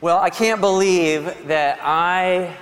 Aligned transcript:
Well, 0.00 0.20
I 0.20 0.30
can't 0.30 0.60
believe 0.60 1.48
that 1.48 1.80
I 1.82 2.56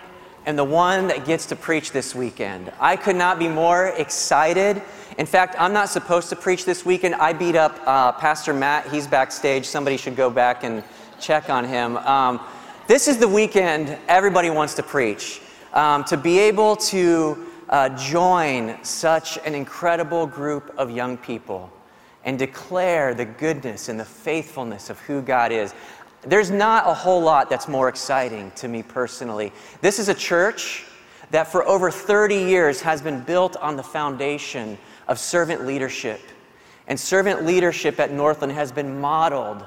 am 0.46 0.56
the 0.56 0.64
one 0.64 1.08
that 1.08 1.26
gets 1.26 1.44
to 1.46 1.56
preach 1.56 1.92
this 1.92 2.14
weekend. 2.14 2.72
I 2.80 2.96
could 2.96 3.14
not 3.14 3.38
be 3.38 3.46
more 3.46 3.88
excited. 3.88 4.80
In 5.18 5.26
fact, 5.26 5.54
I'm 5.58 5.74
not 5.74 5.90
supposed 5.90 6.30
to 6.30 6.36
preach 6.36 6.64
this 6.64 6.86
weekend. 6.86 7.14
I 7.16 7.34
beat 7.34 7.54
up 7.54 7.78
uh, 7.84 8.12
Pastor 8.12 8.54
Matt. 8.54 8.90
He's 8.90 9.06
backstage. 9.06 9.66
Somebody 9.66 9.98
should 9.98 10.16
go 10.16 10.30
back 10.30 10.64
and 10.64 10.82
check 11.20 11.50
on 11.50 11.66
him. 11.66 11.98
Um, 11.98 12.40
this 12.86 13.06
is 13.06 13.18
the 13.18 13.28
weekend 13.28 13.98
everybody 14.08 14.48
wants 14.48 14.72
to 14.76 14.82
preach. 14.82 15.42
Um, 15.74 16.04
to 16.04 16.16
be 16.16 16.38
able 16.38 16.74
to 16.76 17.48
uh, 17.68 17.90
join 17.90 18.82
such 18.82 19.36
an 19.44 19.54
incredible 19.54 20.26
group 20.26 20.74
of 20.78 20.90
young 20.90 21.18
people 21.18 21.70
and 22.24 22.38
declare 22.38 23.12
the 23.12 23.26
goodness 23.26 23.90
and 23.90 24.00
the 24.00 24.04
faithfulness 24.06 24.88
of 24.88 24.98
who 25.00 25.20
God 25.20 25.52
is. 25.52 25.74
There's 26.22 26.50
not 26.50 26.88
a 26.88 26.94
whole 26.94 27.22
lot 27.22 27.50
that's 27.50 27.68
more 27.68 27.88
exciting 27.88 28.50
to 28.56 28.68
me 28.68 28.82
personally. 28.82 29.52
This 29.80 29.98
is 29.98 30.08
a 30.08 30.14
church 30.14 30.84
that 31.30 31.48
for 31.48 31.66
over 31.66 31.90
30 31.90 32.36
years 32.36 32.80
has 32.80 33.02
been 33.02 33.20
built 33.20 33.56
on 33.56 33.76
the 33.76 33.82
foundation 33.82 34.78
of 35.08 35.18
servant 35.18 35.66
leadership. 35.66 36.20
And 36.88 36.98
servant 36.98 37.44
leadership 37.44 37.98
at 37.98 38.12
Northland 38.12 38.52
has 38.52 38.70
been 38.70 39.00
modeled 39.00 39.64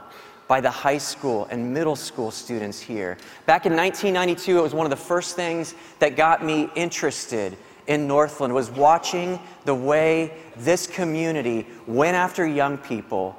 by 0.47 0.61
the 0.61 0.71
high 0.71 0.97
school 0.97 1.47
and 1.51 1.73
middle 1.73 1.95
school 1.95 2.31
students 2.31 2.79
here. 2.79 3.17
Back 3.45 3.65
in 3.65 3.75
1992, 3.75 4.57
it 4.57 4.61
was 4.61 4.73
one 4.73 4.85
of 4.85 4.89
the 4.89 4.95
first 4.95 5.35
things 5.35 5.75
that 5.99 6.15
got 6.15 6.43
me 6.43 6.69
interested 6.75 7.55
in 7.87 8.07
Northland 8.07 8.53
was 8.53 8.69
watching 8.71 9.39
the 9.65 9.75
way 9.75 10.33
this 10.57 10.87
community 10.87 11.67
went 11.87 12.15
after 12.15 12.47
young 12.47 12.77
people 12.77 13.35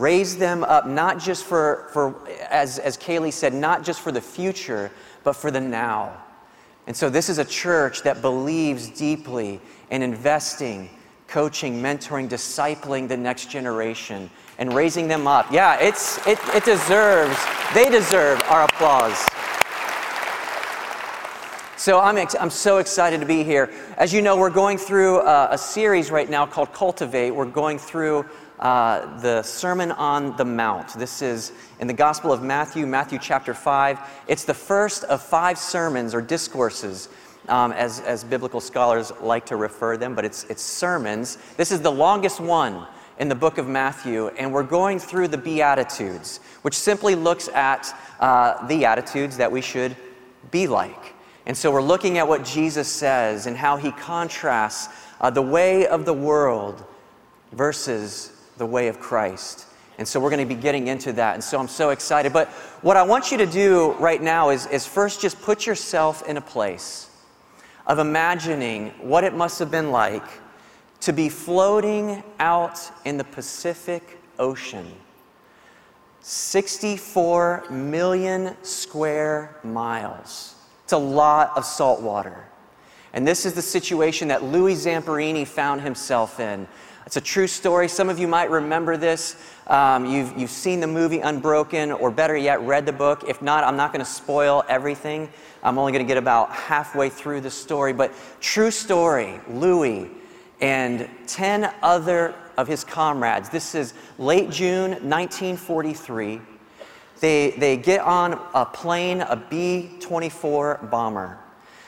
raise 0.00 0.36
them 0.36 0.64
up 0.64 0.86
not 0.86 1.18
just 1.18 1.44
for, 1.44 1.88
for 1.92 2.28
as, 2.50 2.78
as 2.78 2.96
Kaylee 2.96 3.32
said, 3.32 3.54
not 3.54 3.84
just 3.84 4.00
for 4.00 4.12
the 4.12 4.20
future, 4.20 4.90
but 5.22 5.34
for 5.34 5.50
the 5.50 5.60
now. 5.60 6.22
And 6.86 6.96
so 6.96 7.08
this 7.08 7.28
is 7.28 7.38
a 7.38 7.44
church 7.44 8.02
that 8.02 8.20
believes 8.20 8.88
deeply 8.88 9.60
in 9.90 10.02
investing, 10.02 10.90
coaching, 11.28 11.80
mentoring, 11.80 12.28
discipling 12.28 13.08
the 13.08 13.16
next 13.16 13.50
generation, 13.50 14.28
and 14.58 14.72
raising 14.72 15.08
them 15.08 15.26
up. 15.26 15.50
Yeah, 15.50 15.78
it's, 15.80 16.18
it, 16.26 16.38
it 16.54 16.64
deserves, 16.64 17.38
they 17.72 17.88
deserve 17.88 18.42
our 18.44 18.64
applause. 18.64 19.26
So 21.76 22.00
I'm, 22.00 22.16
ex- 22.16 22.36
I'm 22.38 22.50
so 22.50 22.78
excited 22.78 23.20
to 23.20 23.26
be 23.26 23.44
here. 23.44 23.70
As 23.98 24.12
you 24.12 24.22
know, 24.22 24.36
we're 24.36 24.48
going 24.48 24.78
through 24.78 25.18
uh, 25.18 25.48
a 25.50 25.58
series 25.58 26.10
right 26.10 26.30
now 26.30 26.46
called 26.46 26.72
Cultivate. 26.72 27.30
We're 27.30 27.44
going 27.44 27.78
through 27.78 28.24
uh, 28.64 29.20
the 29.20 29.42
Sermon 29.42 29.92
on 29.92 30.34
the 30.38 30.44
Mount. 30.44 30.94
This 30.94 31.20
is 31.20 31.52
in 31.80 31.86
the 31.86 31.92
Gospel 31.92 32.32
of 32.32 32.42
Matthew, 32.42 32.86
Matthew 32.86 33.18
chapter 33.20 33.52
5. 33.52 33.98
It's 34.26 34.44
the 34.44 34.54
first 34.54 35.04
of 35.04 35.22
five 35.22 35.58
sermons 35.58 36.14
or 36.14 36.22
discourses, 36.22 37.10
um, 37.48 37.72
as, 37.72 38.00
as 38.00 38.24
biblical 38.24 38.62
scholars 38.62 39.12
like 39.20 39.44
to 39.46 39.56
refer 39.56 39.98
them, 39.98 40.14
but 40.14 40.24
it's, 40.24 40.44
it's 40.44 40.62
sermons. 40.62 41.36
This 41.58 41.70
is 41.70 41.82
the 41.82 41.92
longest 41.92 42.40
one 42.40 42.86
in 43.18 43.28
the 43.28 43.34
book 43.34 43.58
of 43.58 43.68
Matthew, 43.68 44.28
and 44.28 44.50
we're 44.50 44.62
going 44.62 44.98
through 44.98 45.28
the 45.28 45.36
Beatitudes, 45.36 46.40
which 46.62 46.74
simply 46.74 47.14
looks 47.14 47.48
at 47.48 47.94
uh, 48.18 48.66
the 48.66 48.86
attitudes 48.86 49.36
that 49.36 49.52
we 49.52 49.60
should 49.60 49.94
be 50.50 50.66
like. 50.66 51.14
And 51.44 51.54
so 51.54 51.70
we're 51.70 51.82
looking 51.82 52.16
at 52.16 52.26
what 52.26 52.46
Jesus 52.46 52.88
says 52.88 53.44
and 53.46 53.58
how 53.58 53.76
he 53.76 53.90
contrasts 53.92 54.88
uh, 55.20 55.28
the 55.28 55.42
way 55.42 55.86
of 55.86 56.06
the 56.06 56.14
world 56.14 56.82
versus 57.52 58.33
the 58.56 58.66
way 58.66 58.88
of 58.88 59.00
Christ. 59.00 59.66
And 59.98 60.06
so 60.06 60.18
we're 60.18 60.30
going 60.30 60.46
to 60.46 60.54
be 60.54 60.60
getting 60.60 60.88
into 60.88 61.12
that. 61.12 61.34
And 61.34 61.44
so 61.44 61.58
I'm 61.58 61.68
so 61.68 61.90
excited. 61.90 62.32
But 62.32 62.48
what 62.82 62.96
I 62.96 63.02
want 63.02 63.30
you 63.30 63.38
to 63.38 63.46
do 63.46 63.92
right 63.92 64.20
now 64.20 64.50
is, 64.50 64.66
is 64.66 64.86
first 64.86 65.20
just 65.20 65.40
put 65.40 65.66
yourself 65.66 66.26
in 66.28 66.36
a 66.36 66.40
place 66.40 67.08
of 67.86 67.98
imagining 67.98 68.90
what 69.00 69.24
it 69.24 69.34
must 69.34 69.58
have 69.58 69.70
been 69.70 69.90
like 69.90 70.24
to 71.00 71.12
be 71.12 71.28
floating 71.28 72.24
out 72.40 72.80
in 73.04 73.18
the 73.18 73.24
Pacific 73.24 74.18
Ocean. 74.38 74.90
64 76.22 77.66
million 77.70 78.56
square 78.62 79.56
miles. 79.62 80.54
It's 80.84 80.94
a 80.94 80.98
lot 80.98 81.52
of 81.56 81.64
salt 81.64 82.00
water. 82.00 82.46
And 83.12 83.28
this 83.28 83.46
is 83.46 83.52
the 83.52 83.62
situation 83.62 84.28
that 84.28 84.42
Louis 84.42 84.74
Zamperini 84.74 85.46
found 85.46 85.82
himself 85.82 86.40
in 86.40 86.66
it's 87.06 87.16
a 87.16 87.20
true 87.20 87.46
story. 87.46 87.88
Some 87.88 88.08
of 88.08 88.18
you 88.18 88.26
might 88.26 88.50
remember 88.50 88.96
this. 88.96 89.36
Um, 89.66 90.06
you've, 90.06 90.36
you've 90.38 90.50
seen 90.50 90.80
the 90.80 90.86
movie 90.86 91.20
Unbroken, 91.20 91.92
or 91.92 92.10
better 92.10 92.36
yet, 92.36 92.60
read 92.62 92.86
the 92.86 92.92
book. 92.92 93.24
If 93.28 93.42
not, 93.42 93.64
I'm 93.64 93.76
not 93.76 93.92
going 93.92 94.04
to 94.04 94.10
spoil 94.10 94.64
everything. 94.68 95.28
I'm 95.62 95.78
only 95.78 95.92
going 95.92 96.04
to 96.04 96.08
get 96.08 96.16
about 96.16 96.50
halfway 96.50 97.08
through 97.10 97.42
the 97.42 97.50
story. 97.50 97.92
But 97.92 98.12
true 98.40 98.70
story 98.70 99.40
Louis 99.48 100.10
and 100.60 101.08
10 101.26 101.74
other 101.82 102.34
of 102.56 102.68
his 102.68 102.84
comrades. 102.84 103.48
This 103.50 103.74
is 103.74 103.94
late 104.18 104.50
June 104.50 104.92
1943. 104.92 106.40
They, 107.20 107.50
they 107.52 107.76
get 107.76 108.00
on 108.00 108.40
a 108.54 108.64
plane, 108.64 109.20
a 109.20 109.36
B 109.36 109.90
24 110.00 110.88
bomber. 110.90 111.38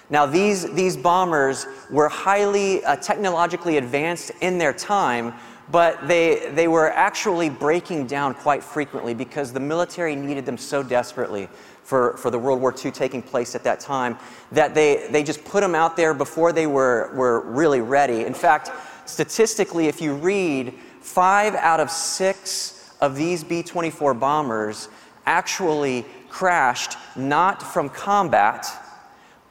Now, 0.08 0.24
these, 0.26 0.72
these 0.72 0.96
bombers 0.96 1.66
were 1.90 2.08
highly 2.08 2.84
uh, 2.84 2.96
technologically 2.96 3.76
advanced 3.78 4.30
in 4.40 4.58
their 4.58 4.72
time, 4.72 5.34
but 5.70 6.06
they, 6.06 6.50
they 6.54 6.68
were 6.68 6.92
actually 6.92 7.50
breaking 7.50 8.06
down 8.06 8.34
quite 8.34 8.62
frequently 8.62 9.14
because 9.14 9.52
the 9.52 9.60
military 9.60 10.14
needed 10.14 10.46
them 10.46 10.56
so 10.56 10.82
desperately 10.82 11.48
for, 11.82 12.16
for 12.18 12.30
the 12.30 12.38
World 12.38 12.60
War 12.60 12.72
II 12.72 12.92
taking 12.92 13.20
place 13.20 13.54
at 13.56 13.64
that 13.64 13.80
time 13.80 14.16
that 14.52 14.74
they, 14.74 15.08
they 15.10 15.24
just 15.24 15.44
put 15.44 15.60
them 15.60 15.74
out 15.74 15.96
there 15.96 16.14
before 16.14 16.52
they 16.52 16.68
were, 16.68 17.12
were 17.14 17.40
really 17.40 17.80
ready. 17.80 18.22
In 18.22 18.34
fact, 18.34 18.70
statistically, 19.06 19.88
if 19.88 20.00
you 20.00 20.14
read, 20.14 20.72
five 21.00 21.54
out 21.56 21.80
of 21.80 21.90
six 21.90 22.94
of 23.00 23.16
these 23.16 23.42
B 23.42 23.62
24 23.62 24.14
bombers 24.14 24.88
actually 25.26 26.04
crashed 26.28 26.96
not 27.16 27.60
from 27.62 27.88
combat 27.88 28.66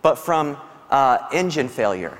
but 0.06 0.20
from 0.20 0.56
uh, 0.92 1.18
engine 1.34 1.68
failure. 1.68 2.16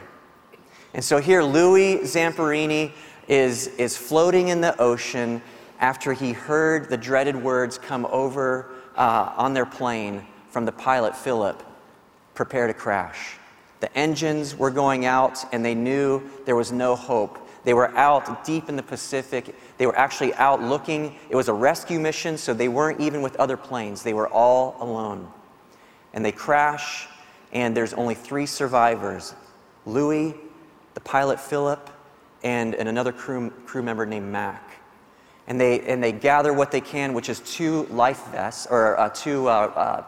And 0.96 1.04
so 1.04 1.20
here, 1.20 1.44
Louis 1.44 2.00
Zamperini 2.00 2.92
is, 3.28 3.68
is 3.78 3.96
floating 3.96 4.48
in 4.48 4.60
the 4.60 4.76
ocean 4.82 5.40
after 5.80 6.12
he 6.12 6.32
heard 6.32 6.90
the 6.90 6.98
dreaded 6.98 7.36
words 7.36 7.78
come 7.78 8.08
over 8.08 8.72
uh, 8.96 9.34
on 9.38 9.54
their 9.54 9.68
plane 9.68 10.26
from 10.50 10.66
the 10.66 10.72
pilot, 10.72 11.16
Philip 11.16 11.62
prepare 12.34 12.66
to 12.66 12.74
crash. 12.74 13.36
The 13.82 13.96
engines 13.96 14.56
were 14.56 14.72
going 14.72 15.06
out, 15.06 15.46
and 15.54 15.64
they 15.64 15.76
knew 15.76 16.24
there 16.46 16.56
was 16.56 16.72
no 16.72 16.96
hope. 16.96 17.38
They 17.66 17.76
were 17.76 17.96
out 17.96 18.44
deep 18.44 18.68
in 18.68 18.78
the 18.78 18.82
Pacific. 18.82 19.54
They 19.78 19.86
were 19.86 19.96
actually 19.96 20.34
out 20.34 20.60
looking. 20.60 21.16
It 21.30 21.36
was 21.36 21.50
a 21.50 21.54
rescue 21.54 22.00
mission, 22.00 22.40
so 22.40 22.52
they 22.52 22.68
weren't 22.68 23.00
even 23.00 23.22
with 23.22 23.36
other 23.36 23.58
planes. 23.58 24.02
They 24.02 24.16
were 24.16 24.30
all 24.30 24.76
alone. 24.80 25.32
And 26.16 26.26
they 26.26 26.32
crash, 26.32 27.10
and 27.56 27.76
there's 27.76 27.94
only 27.94 28.14
three 28.14 28.46
survivors 28.46 29.34
Louis, 29.88 30.36
the 30.94 31.00
pilot 31.00 31.40
Philip, 31.40 31.90
and, 32.44 32.76
and 32.76 32.90
another 32.90 33.12
crew, 33.12 33.50
crew 33.66 33.82
member 33.82 34.06
named 34.06 34.32
Mac. 34.32 34.72
And 35.48 35.62
they, 35.62 35.80
and 35.82 36.04
they 36.04 36.12
gather 36.12 36.54
what 36.54 36.72
they 36.72 36.82
can, 36.82 37.14
which 37.14 37.30
is 37.30 37.40
two 37.40 37.84
life 37.86 38.26
vests, 38.32 38.68
or 38.70 39.00
uh, 39.00 39.10
two, 39.10 39.48
uh, 39.48 39.52
uh, 39.52 40.04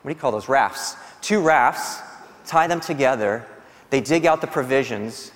what 0.00 0.10
do 0.10 0.14
you 0.14 0.14
call 0.14 0.32
those? 0.32 0.48
Rafts. 0.48 0.96
Two 1.20 1.40
rafts, 1.40 2.00
tie 2.46 2.66
them 2.66 2.80
together. 2.80 3.46
They 3.90 4.00
dig 4.00 4.24
out 4.24 4.40
the 4.40 4.46
provisions, 4.46 5.30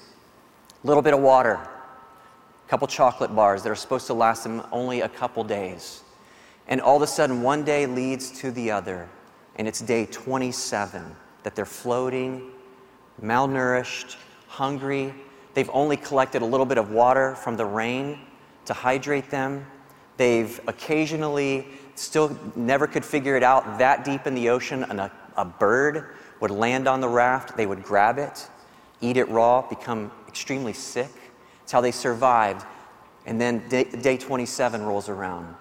a 0.83 0.87
little 0.87 1.03
bit 1.03 1.13
of 1.13 1.21
water, 1.21 1.61
a 1.61 2.69
couple 2.69 2.89
chocolate 2.89 3.37
bars 3.37 3.63
that 3.63 3.71
are 3.71 3.77
supposed 3.77 4.07
to 4.07 4.15
last 4.15 4.43
them 4.43 4.63
only 4.73 5.03
a 5.03 5.09
couple 5.09 5.45
days. 5.45 6.03
And 6.67 6.81
all 6.81 6.97
of 6.97 7.03
a 7.03 7.07
sudden, 7.07 7.43
one 7.43 7.63
day 7.63 7.85
leads 7.85 8.41
to 8.41 8.51
the 8.51 8.71
other, 8.71 9.07
and 9.57 9.69
it's 9.69 9.81
day 9.81 10.07
27 10.07 11.15
that 11.47 11.55
they're 11.55 11.65
floating, 11.65 12.51
malnourished, 13.23 14.17
hungry. 14.49 15.15
They've 15.55 15.71
only 15.73 15.97
collected 15.97 16.43
a 16.43 16.45
little 16.45 16.67
bit 16.67 16.77
of 16.77 16.91
water 16.91 17.37
from 17.37 17.57
the 17.57 17.65
rain 17.65 18.19
to 18.65 18.75
hydrate 18.75 19.31
them. 19.31 19.65
They've 20.17 20.61
occasionally 20.67 21.69
still 21.95 22.37
never 22.57 22.89
could 22.89 23.05
figure 23.05 23.37
it 23.37 23.45
out 23.45 23.79
that 23.79 24.05
deep 24.05 24.27
in 24.27 24.35
the 24.35 24.49
ocean, 24.49 24.87
and 24.91 24.99
a, 24.99 25.13
a 25.37 25.45
bird 25.45 26.17
would 26.41 26.51
land 26.51 26.89
on 26.89 27.01
the 27.01 27.09
raft. 27.09 27.57
They 27.57 27.67
would 27.67 27.85
grab 27.85 28.19
it, 28.19 28.49
eat 29.01 29.17
it 29.17 29.29
raw, 29.29 29.63
become 29.63 30.11
extremely 30.27 30.73
sick. 30.73 31.13
It's 31.63 31.71
how 31.71 31.81
they 31.81 31.93
survived. 31.93 32.67
And 33.25 33.41
then 33.41 33.69
day, 33.69 33.85
day 33.85 34.17
27 34.17 34.83
rolls 34.83 35.09
around, 35.09 35.55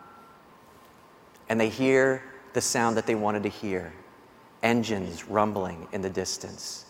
and 1.48 1.62
they 1.62 1.70
hear 1.70 2.24
the 2.54 2.62
sound 2.62 2.98
that 2.98 3.06
they 3.06 3.14
wanted 3.14 3.44
to 3.44 3.50
hear 3.50 3.94
engines 4.66 5.26
rumbling 5.30 5.88
in 5.94 6.02
the 6.02 6.10
distance. 6.10 6.86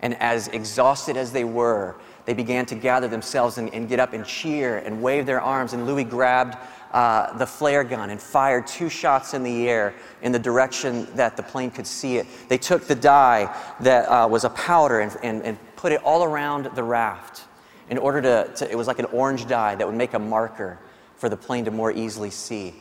And 0.00 0.14
as 0.20 0.48
exhausted 0.48 1.16
as 1.16 1.32
they 1.32 1.44
were, 1.44 1.94
they 2.26 2.34
began 2.34 2.66
to 2.66 2.74
gather 2.74 3.08
themselves 3.08 3.56
and, 3.56 3.72
and 3.72 3.88
get 3.88 4.00
up 4.00 4.12
and 4.12 4.26
cheer 4.26 4.78
and 4.78 5.00
wave 5.00 5.24
their 5.24 5.40
arms. 5.40 5.72
And 5.72 5.86
Louis 5.86 6.04
grabbed 6.04 6.58
uh, 6.92 7.36
the 7.38 7.46
flare 7.46 7.84
gun 7.84 8.10
and 8.10 8.20
fired 8.20 8.66
two 8.66 8.88
shots 8.88 9.32
in 9.32 9.42
the 9.42 9.68
air 9.68 9.94
in 10.22 10.32
the 10.32 10.38
direction 10.38 11.06
that 11.14 11.36
the 11.36 11.42
plane 11.42 11.70
could 11.70 11.86
see 11.86 12.16
it. 12.16 12.26
They 12.48 12.58
took 12.58 12.86
the 12.86 12.94
dye 12.94 13.54
that 13.80 14.06
uh, 14.06 14.28
was 14.28 14.44
a 14.44 14.50
powder 14.50 15.00
and, 15.00 15.16
and, 15.22 15.42
and 15.42 15.58
put 15.76 15.92
it 15.92 16.02
all 16.02 16.24
around 16.24 16.66
the 16.74 16.82
raft 16.82 17.44
in 17.88 17.98
order 17.98 18.20
to, 18.20 18.52
to, 18.56 18.70
it 18.70 18.76
was 18.76 18.88
like 18.88 18.98
an 18.98 19.06
orange 19.06 19.46
dye 19.46 19.76
that 19.76 19.86
would 19.86 19.96
make 19.96 20.14
a 20.14 20.18
marker 20.18 20.78
for 21.16 21.28
the 21.28 21.36
plane 21.36 21.64
to 21.64 21.70
more 21.70 21.92
easily 21.92 22.30
see. 22.30 22.74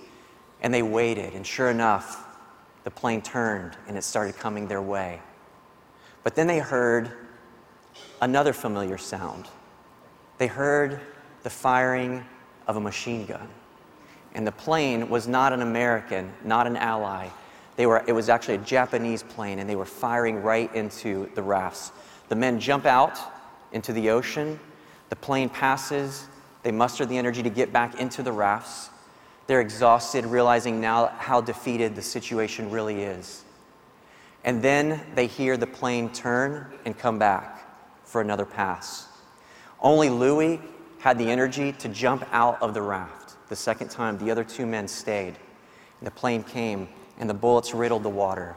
And 0.62 0.74
they 0.74 0.82
waited, 0.82 1.34
and 1.34 1.46
sure 1.46 1.70
enough, 1.70 2.25
the 2.86 2.92
plane 2.92 3.22
turned 3.22 3.76
and 3.88 3.98
it 3.98 4.04
started 4.04 4.38
coming 4.38 4.68
their 4.68 4.82
way. 4.82 5.20
But 6.24 6.36
then 6.36 6.48
they 6.48 6.60
heard 6.60 7.12
another 8.22 8.54
familiar 8.54 8.98
sound. 8.98 9.48
They 10.38 10.48
heard 10.48 11.02
the 11.44 11.50
firing 11.50 12.24
of 12.68 12.78
a 12.78 12.80
machine 12.80 13.26
gun. 13.26 13.50
And 14.34 14.46
the 14.46 14.52
plane 14.52 15.10
was 15.10 15.28
not 15.28 15.52
an 15.52 15.62
American, 15.62 16.32
not 16.44 16.68
an 16.68 16.78
ally. 16.78 17.30
They 17.76 17.86
were, 17.86 18.04
it 18.08 18.12
was 18.14 18.30
actually 18.30 18.56
a 18.56 18.60
Japanese 18.60 19.24
plane, 19.24 19.60
and 19.60 19.70
they 19.70 19.76
were 19.76 19.86
firing 19.86 20.42
right 20.42 20.74
into 20.76 21.30
the 21.36 21.42
rafts. 21.42 21.92
The 22.30 22.36
men 22.36 22.60
jump 22.60 22.86
out 22.86 23.18
into 23.72 23.94
the 23.94 24.10
ocean. 24.10 24.60
The 25.10 25.16
plane 25.16 25.50
passes. 25.50 26.28
They 26.64 26.72
muster 26.72 27.06
the 27.06 27.18
energy 27.18 27.44
to 27.44 27.50
get 27.50 27.72
back 27.74 28.00
into 28.00 28.24
the 28.24 28.32
rafts. 28.32 28.90
They're 29.48 29.62
exhausted, 29.62 30.26
realizing 30.26 30.82
now 30.82 31.08
how 31.18 31.42
defeated 31.42 31.96
the 31.96 32.02
situation 32.02 32.72
really 32.72 33.04
is. 33.04 33.44
And 34.44 34.62
then 34.62 35.02
they 35.16 35.28
hear 35.28 35.58
the 35.58 35.68
plane 35.68 36.12
turn 36.12 36.68
and 36.86 36.98
come 36.98 37.20
back 37.20 37.68
for 38.04 38.22
another 38.22 38.46
pass. 38.46 39.08
Only 39.80 40.10
Louis 40.10 40.60
had 41.00 41.18
the 41.18 41.30
energy 41.30 41.72
to 41.74 41.90
jump 41.90 42.26
out 42.32 42.62
of 42.62 42.74
the 42.74 42.82
raft. 42.82 43.36
The 43.50 43.56
second 43.56 43.90
time, 43.90 44.18
the 44.18 44.32
other 44.32 44.44
two 44.44 44.66
men 44.66 44.88
stayed. 44.88 45.36
The 46.02 46.12
plane 46.12 46.44
came, 46.44 46.88
and 47.20 47.30
the 47.30 47.34
bullets 47.34 47.74
riddled 47.74 48.04
the 48.04 48.10
water. 48.10 48.56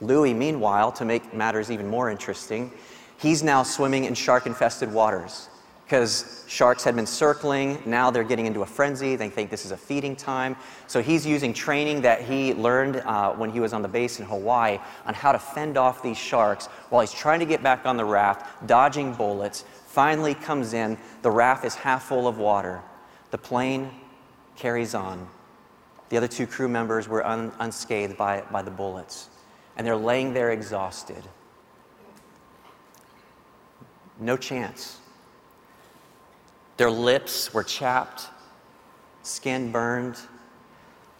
Louis, 0.00 0.34
meanwhile, 0.34 0.90
to 0.92 1.04
make 1.04 1.34
matters 1.34 1.70
even 1.70 1.88
more 1.88 2.10
interesting, 2.10 2.72
he's 3.18 3.42
now 3.42 3.62
swimming 3.62 4.04
in 4.04 4.14
shark 4.14 4.46
infested 4.46 4.92
waters 4.92 5.48
because 5.90 6.44
sharks 6.46 6.84
had 6.84 6.94
been 6.94 7.04
circling. 7.04 7.82
Now 7.84 8.12
they're 8.12 8.22
getting 8.22 8.46
into 8.46 8.62
a 8.62 8.66
frenzy. 8.66 9.16
They 9.16 9.28
think 9.28 9.50
this 9.50 9.64
is 9.64 9.72
a 9.72 9.76
feeding 9.76 10.14
time. 10.14 10.54
So 10.86 11.02
he's 11.02 11.26
using 11.26 11.52
training 11.52 12.02
that 12.02 12.22
he 12.22 12.54
learned 12.54 12.98
uh, 12.98 13.32
when 13.32 13.50
he 13.50 13.58
was 13.58 13.72
on 13.72 13.82
the 13.82 13.88
base 13.88 14.20
in 14.20 14.26
Hawaii 14.26 14.78
on 15.04 15.14
how 15.14 15.32
to 15.32 15.38
fend 15.40 15.76
off 15.76 16.00
these 16.00 16.16
sharks 16.16 16.66
while 16.90 17.00
he's 17.00 17.12
trying 17.12 17.40
to 17.40 17.44
get 17.44 17.60
back 17.64 17.86
on 17.86 17.96
the 17.96 18.04
raft, 18.04 18.68
dodging 18.68 19.14
bullets. 19.14 19.64
Finally 19.88 20.34
comes 20.34 20.74
in. 20.74 20.96
The 21.22 21.30
raft 21.32 21.64
is 21.64 21.74
half 21.74 22.04
full 22.04 22.28
of 22.28 22.38
water. 22.38 22.80
The 23.32 23.38
plane 23.38 23.90
carries 24.54 24.94
on. 24.94 25.26
The 26.08 26.18
other 26.18 26.28
two 26.28 26.46
crew 26.46 26.68
members 26.68 27.08
were 27.08 27.26
un- 27.26 27.50
unscathed 27.58 28.16
by, 28.16 28.44
by 28.52 28.62
the 28.62 28.70
bullets. 28.70 29.28
And 29.76 29.84
they're 29.84 29.96
laying 29.96 30.34
there 30.34 30.52
exhausted. 30.52 31.24
No 34.20 34.36
chance. 34.36 35.00
Their 36.80 36.90
lips 36.90 37.52
were 37.52 37.62
chapped, 37.62 38.28
skin 39.22 39.70
burned. 39.70 40.16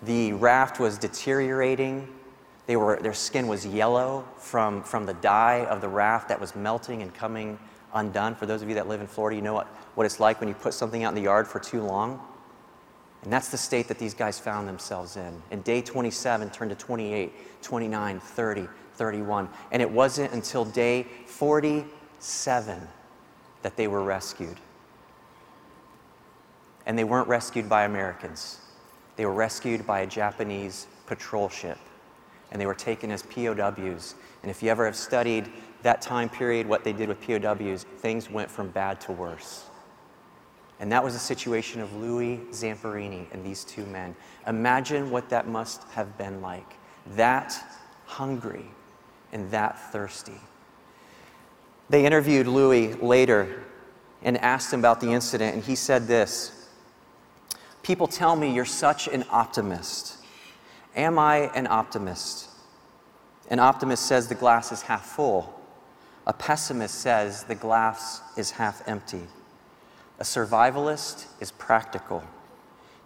The 0.03 0.33
raft 0.33 0.81
was 0.81 0.97
deteriorating. 0.97 2.09
They 2.65 2.77
were, 2.77 2.99
their 3.03 3.12
skin 3.12 3.47
was 3.47 3.67
yellow 3.67 4.27
from, 4.39 4.83
from 4.83 5.05
the 5.05 5.12
dye 5.12 5.67
of 5.67 5.83
the 5.83 5.89
raft 5.91 6.31
that 6.31 6.41
was 6.41 6.57
melting 6.57 7.03
and 7.03 7.12
coming 7.12 7.59
undone. 7.93 8.35
For 8.37 8.47
those 8.47 8.62
of 8.62 8.71
you 8.71 8.75
that 8.77 8.89
live 8.89 9.03
in 9.03 9.07
Florida, 9.07 9.37
you 9.37 9.43
know 9.43 9.53
what, 9.53 9.67
what 9.97 10.07
it's 10.07 10.19
like 10.19 10.41
when 10.41 10.49
you 10.49 10.55
put 10.55 10.73
something 10.73 11.05
out 11.05 11.11
in 11.11 11.15
the 11.15 11.25
yard 11.25 11.47
for 11.47 11.59
too 11.59 11.83
long. 11.83 12.27
And 13.25 13.31
that's 13.31 13.51
the 13.51 13.59
state 13.59 13.87
that 13.89 13.99
these 13.99 14.15
guys 14.15 14.39
found 14.39 14.67
themselves 14.67 15.19
in. 15.19 15.43
And 15.51 15.63
day 15.63 15.83
27 15.83 16.49
turned 16.49 16.71
to 16.71 16.75
28, 16.75 17.61
29, 17.61 18.19
30, 18.19 18.69
31. 18.95 19.49
And 19.73 19.83
it 19.83 19.91
wasn't 19.91 20.33
until 20.33 20.65
day 20.65 21.06
47 21.27 22.89
that 23.61 23.77
they 23.77 23.89
were 23.89 24.03
rescued. 24.03 24.56
And 26.91 26.99
they 26.99 27.05
weren't 27.05 27.29
rescued 27.29 27.69
by 27.69 27.85
Americans, 27.85 28.59
they 29.15 29.25
were 29.25 29.33
rescued 29.33 29.87
by 29.87 30.01
a 30.01 30.07
Japanese 30.09 30.89
patrol 31.07 31.49
ship. 31.49 31.79
And 32.51 32.61
they 32.61 32.67
were 32.67 32.75
taken 32.75 33.13
as 33.13 33.23
POWs. 33.23 34.17
And 34.43 34.51
if 34.51 34.61
you 34.61 34.71
ever 34.71 34.87
have 34.87 34.97
studied 34.97 35.53
that 35.83 36.03
time 36.03 36.29
period, 36.29 36.67
what 36.67 36.83
they 36.83 36.93
did 36.93 37.09
with 37.09 37.21
POWs, 37.21 37.85
things 37.99 38.29
went 38.29 38.51
from 38.51 38.71
bad 38.71 39.01
to 39.03 39.13
worse. 39.13 39.67
And 40.81 40.91
that 40.91 41.05
was 41.05 41.15
the 41.15 41.21
situation 41.21 41.81
of 41.81 41.95
Louis 41.95 42.39
Zamperini 42.51 43.33
and 43.33 43.47
these 43.47 43.63
two 43.63 43.87
men. 43.87 44.17
Imagine 44.49 45.13
what 45.13 45.29
that 45.29 45.47
must 45.47 45.85
have 45.91 46.19
been 46.19 46.43
like. 46.43 46.75
That 47.15 47.57
hungry 48.07 48.65
and 49.31 49.49
that 49.53 49.93
thirsty. 49.93 50.41
They 51.89 52.05
interviewed 52.05 52.49
Louis 52.49 52.95
later 52.95 53.63
and 54.25 54.37
asked 54.39 54.73
him 54.73 54.81
about 54.81 55.01
the 55.01 55.13
incident, 55.13 55.55
and 55.55 55.63
he 55.63 55.77
said 55.77 56.09
this 56.09 56.57
People 57.82 58.06
tell 58.06 58.37
me 58.37 58.53
you're 58.53 58.65
such 58.65 59.09
an 59.09 59.25
optimist. 59.31 60.17
Am 60.94 61.19
I 61.19 61.50
an 61.55 61.67
optimist? 61.67 62.49
An 63.49 63.59
optimist 63.59 64.06
says 64.06 64.29
the 64.29 64.35
glass 64.35 64.71
is 64.71 64.82
half 64.82 65.06
full. 65.06 65.61
A 66.27 66.32
pessimist 66.32 66.97
says 66.97 67.44
the 67.44 67.55
glass 67.55 68.21
is 68.37 68.53
half 68.53 68.87
empty. 68.87 69.27
A 70.19 70.23
survivalist 70.23 71.27
is 71.41 71.50
practical. 71.50 72.23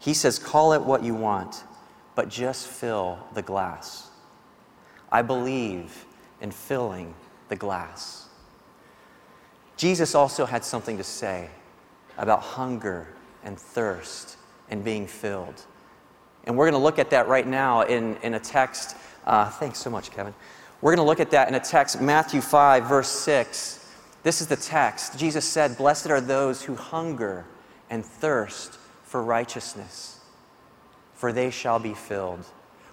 He 0.01 0.13
says, 0.13 0.39
call 0.39 0.73
it 0.73 0.83
what 0.83 1.03
you 1.03 1.15
want, 1.15 1.65
but 2.15 2.29
just 2.29 2.67
fill 2.67 3.19
the 3.33 3.43
glass. 3.43 4.09
I 5.11 5.23
believe 5.23 6.05
in 6.41 6.51
filling 6.51 7.15
the 7.49 7.57
glass. 7.57 8.29
Jesus 9.77 10.15
also 10.15 10.45
had 10.45 10.65
something 10.65 10.99
to 10.99 11.05
say 11.05 11.49
about 12.19 12.41
hunger 12.41 13.09
and 13.45 13.59
thirst 13.59 14.37
and 14.71 14.85
being 14.85 15.07
filled. 15.07 15.65
And 16.45 16.57
we're 16.57 16.67
going 16.67 16.81
to 16.81 16.85
look 16.85 16.99
at 16.99 17.11
that 17.11 17.29
right 17.29 17.47
now 17.47 17.83
in, 17.83 18.17
in 18.19 18.35
a 18.35 18.41
text. 18.41 18.97
Uh, 19.27 19.49
thanks 19.49 19.79
so 19.79 19.91
much, 19.91 20.11
Kevin. 20.11 20.35
We're 20.81 20.95
going 20.95 21.05
to 21.05 21.09
look 21.09 21.21
at 21.21 21.31
that 21.31 21.49
in 21.49 21.55
a 21.55 21.61
text, 21.61 22.01
Matthew 22.01 22.41
5, 22.41 22.85
verse 22.85 23.09
6. 23.09 23.81
This 24.23 24.41
is 24.41 24.47
the 24.47 24.57
text. 24.57 25.19
Jesus 25.19 25.45
said, 25.45 25.77
Blessed 25.77 26.09
are 26.11 26.21
those 26.21 26.63
who 26.63 26.75
hunger 26.75 27.47
and 27.89 28.05
thirst 28.05 28.79
for 29.05 29.23
righteousness, 29.23 30.21
for 31.15 31.33
they 31.33 31.51
shall 31.51 31.79
be 31.79 31.95
filled. 31.95 32.45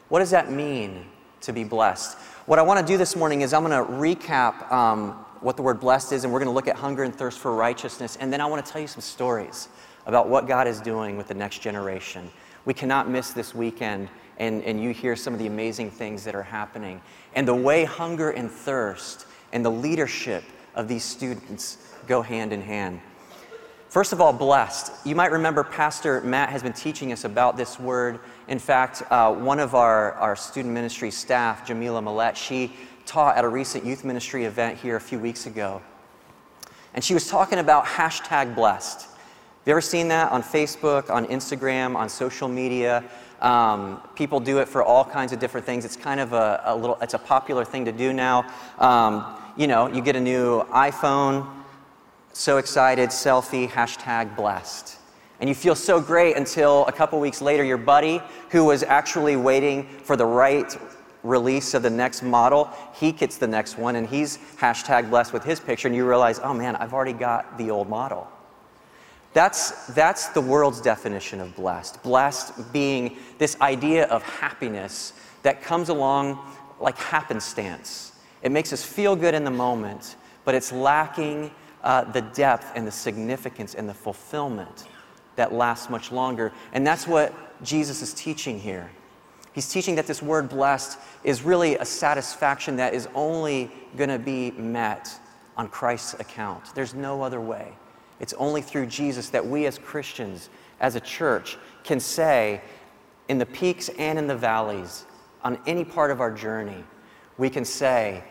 What 0.08 0.20
does 0.20 0.32
that 0.32 0.52
mean 0.52 1.06
to 1.42 1.52
be 1.52 1.64
blessed? 1.64 2.18
What 2.46 2.60
I 2.60 2.62
want 2.62 2.80
to 2.80 2.86
do 2.86 2.98
this 2.98 3.16
morning 3.16 3.42
is 3.42 3.54
I'm 3.54 3.66
going 3.66 3.86
to 3.86 3.92
recap 3.92 4.72
um, 4.72 5.12
what 5.42 5.56
the 5.56 5.62
word 5.62 5.80
blessed 5.80 6.14
is, 6.14 6.24
and 6.24 6.32
we're 6.32 6.40
going 6.40 6.50
to 6.50 6.54
look 6.54 6.68
at 6.68 6.76
hunger 6.76 7.04
and 7.04 7.16
thirst 7.16 7.40
for 7.40 7.56
righteousness. 7.56 8.18
And 8.20 8.32
then 8.32 8.42
I 8.42 8.46
want 8.46 8.66
to 8.66 8.72
tell 8.72 8.82
you 8.82 8.88
some 8.88 9.02
stories 9.02 9.68
about 10.06 10.28
what 10.28 10.48
God 10.48 10.68
is 10.68 10.82
doing 10.82 11.18
with 11.18 11.28
the 11.28 11.34
next 11.34 11.60
generation. 11.60 12.30
We 12.66 12.74
cannot 12.74 13.10
miss 13.10 13.32
this 13.32 13.56
weekend, 13.56 14.10
and, 14.38 14.64
and 14.64 14.82
you 14.82 14.92
hear 14.92 15.16
some 15.16 15.34
of 15.34 15.40
the 15.40 15.48
amazing 15.48 15.92
things 15.92 16.24
that 16.24 16.36
are 16.36 16.44
happening. 16.44 17.02
And 17.36 17.48
the 17.48 17.56
way 17.56 17.86
hunger 17.86 18.32
and 18.32 18.50
thirst 18.50 19.26
and 19.54 19.66
the 19.66 19.72
leadership 19.72 20.44
of 20.76 20.88
these 20.88 21.04
students 21.04 21.78
go 22.08 22.22
hand 22.22 22.54
in 22.54 22.62
hand. 22.62 23.02
First 23.90 24.14
of 24.14 24.22
all, 24.22 24.32
blessed. 24.32 24.92
You 25.06 25.16
might 25.16 25.34
remember 25.34 25.66
Pastor 25.66 26.22
Matt 26.22 26.50
has 26.50 26.64
been 26.64 26.72
teaching 26.72 27.12
us 27.12 27.26
about 27.26 27.58
this 27.58 27.78
word. 27.78 28.22
In 28.48 28.58
fact, 28.58 29.04
uh, 29.12 29.34
one 29.34 29.60
of 29.60 29.76
our, 29.76 30.14
our 30.14 30.36
student 30.36 30.74
ministry 30.74 31.12
staff, 31.12 31.68
Jamila 31.68 32.02
Millette, 32.02 32.38
she 32.38 32.72
taught 33.06 33.36
at 33.36 33.44
a 33.44 33.50
recent 33.50 33.84
youth 33.84 34.06
ministry 34.06 34.46
event 34.46 34.78
here 34.78 34.96
a 34.96 35.02
few 35.02 35.20
weeks 35.20 35.46
ago. 35.46 35.82
And 36.94 37.04
she 37.04 37.14
was 37.14 37.28
talking 37.28 37.60
about 37.60 37.84
hashtag 37.84 38.56
blessed. 38.56 39.08
Have 39.62 39.68
you 39.68 39.74
ever 39.74 39.82
seen 39.82 40.08
that 40.08 40.32
on 40.32 40.42
Facebook, 40.42 41.12
on 41.12 41.28
Instagram, 41.28 41.96
on 41.96 42.10
social 42.10 42.48
media? 42.48 43.04
Um, 43.42 44.02
people 44.16 44.40
do 44.40 44.58
it 44.58 44.68
for 44.68 44.82
all 44.82 45.06
kinds 45.06 45.34
of 45.34 45.40
different 45.40 45.68
things. 45.68 45.86
It's 45.86 45.96
kind 45.96 46.20
of 46.20 46.34
a, 46.34 46.64
a 46.66 46.76
little, 46.76 46.98
it's 47.00 47.14
a 47.14 47.20
popular 47.20 47.64
thing 47.64 47.86
to 47.86 47.92
do 47.92 48.12
now. 48.12 48.52
Um, 48.80 49.24
you 49.56 49.68
know, 49.68 49.86
you 49.86 50.02
get 50.02 50.16
a 50.16 50.20
new 50.20 50.64
iPhone, 50.72 51.48
so 52.34 52.58
excited, 52.58 53.10
selfie, 53.12 53.70
hashtag 53.70 54.36
blessed. 54.36 54.98
And 55.40 55.48
you 55.48 55.54
feel 55.54 55.76
so 55.76 56.02
great 56.02 56.38
until 56.38 56.88
a 56.88 56.92
couple 56.92 57.20
weeks 57.20 57.40
later, 57.40 57.64
your 57.64 57.78
buddy, 57.78 58.20
who 58.50 58.66
was 58.66 58.82
actually 58.82 59.36
waiting 59.36 59.84
for 59.84 60.16
the 60.16 60.26
right 60.26 60.76
release 61.22 61.76
of 61.76 61.84
the 61.84 61.90
next 61.92 62.24
model, 62.24 62.68
he 62.96 63.12
gets 63.12 63.38
the 63.38 63.46
next 63.46 63.78
one 63.78 63.96
and 63.96 64.08
he's 64.08 64.40
hashtag 64.58 65.12
blessed 65.12 65.34
with 65.34 65.44
his 65.44 65.60
picture, 65.60 65.88
and 65.88 65.96
you 65.96 66.08
realize, 66.08 66.40
oh 66.40 66.52
man, 66.52 66.76
I've 66.78 66.94
already 66.94 67.14
got 67.14 67.60
the 67.60 67.70
old 67.70 67.88
model. 67.88 68.28
That's, 69.34 69.88
that's 69.88 70.28
the 70.30 70.42
world's 70.42 70.82
definition 70.82 71.40
of 71.40 71.56
blessed. 71.56 72.04
Blessed 72.04 72.74
being 72.74 73.18
this 73.38 73.60
idea 73.62 74.06
of 74.08 74.24
happiness 74.24 75.14
that 75.44 75.62
comes 75.62 75.90
along 75.90 76.40
like 76.80 76.98
happenstance. 76.98 78.14
It 78.42 78.52
makes 78.52 78.74
us 78.74 78.84
feel 78.84 79.16
good 79.16 79.34
in 79.34 79.44
the 79.44 79.52
moment, 79.52 80.16
but 80.44 80.56
it's 80.56 80.72
lacking 80.72 81.52
uh, 81.84 82.04
the 82.12 82.22
depth 82.22 82.72
and 82.76 82.86
the 82.86 82.92
significance 82.92 83.76
and 83.76 83.88
the 83.88 83.94
fulfillment 83.94 84.88
that 85.36 85.54
lasts 85.54 85.90
much 85.90 86.12
longer. 86.12 86.52
And 86.74 86.86
that's 86.86 87.08
what 87.08 87.34
Jesus 87.64 88.02
is 88.02 88.14
teaching 88.14 88.60
here. 88.60 88.90
He's 89.54 89.70
teaching 89.70 89.96
that 89.96 90.08
this 90.08 90.22
word 90.22 90.50
blessed 90.50 90.98
is 91.24 91.44
really 91.44 91.76
a 91.78 91.86
satisfaction 91.86 92.78
that 92.78 92.94
is 92.94 93.08
only 93.14 93.72
going 93.98 94.10
to 94.10 94.20
be 94.20 94.52
met 94.52 95.10
on 95.58 95.68
Christ's 95.68 96.14
account. 96.16 96.74
There's 96.74 96.94
no 96.94 97.22
other 97.22 97.42
way. 97.42 97.74
It's 98.22 98.34
only 98.34 98.62
through 98.62 98.86
Jesus 98.86 99.30
that 99.30 99.46
we 99.46 99.66
as 99.66 99.80
Christians, 99.80 100.50
as 100.80 100.96
a 100.96 101.00
church, 101.00 101.58
can 101.84 102.00
say, 102.00 102.62
in 103.28 103.40
the 103.40 103.46
peaks 103.48 103.90
and 103.98 104.20
in 104.20 104.28
the 104.28 104.36
valleys, 104.36 105.06
on 105.44 105.58
any 105.66 105.84
part 105.84 106.12
of 106.12 106.22
our 106.22 106.32
journey, 106.32 106.84
we 107.38 107.50
can 107.50 107.66
say, 107.66 108.24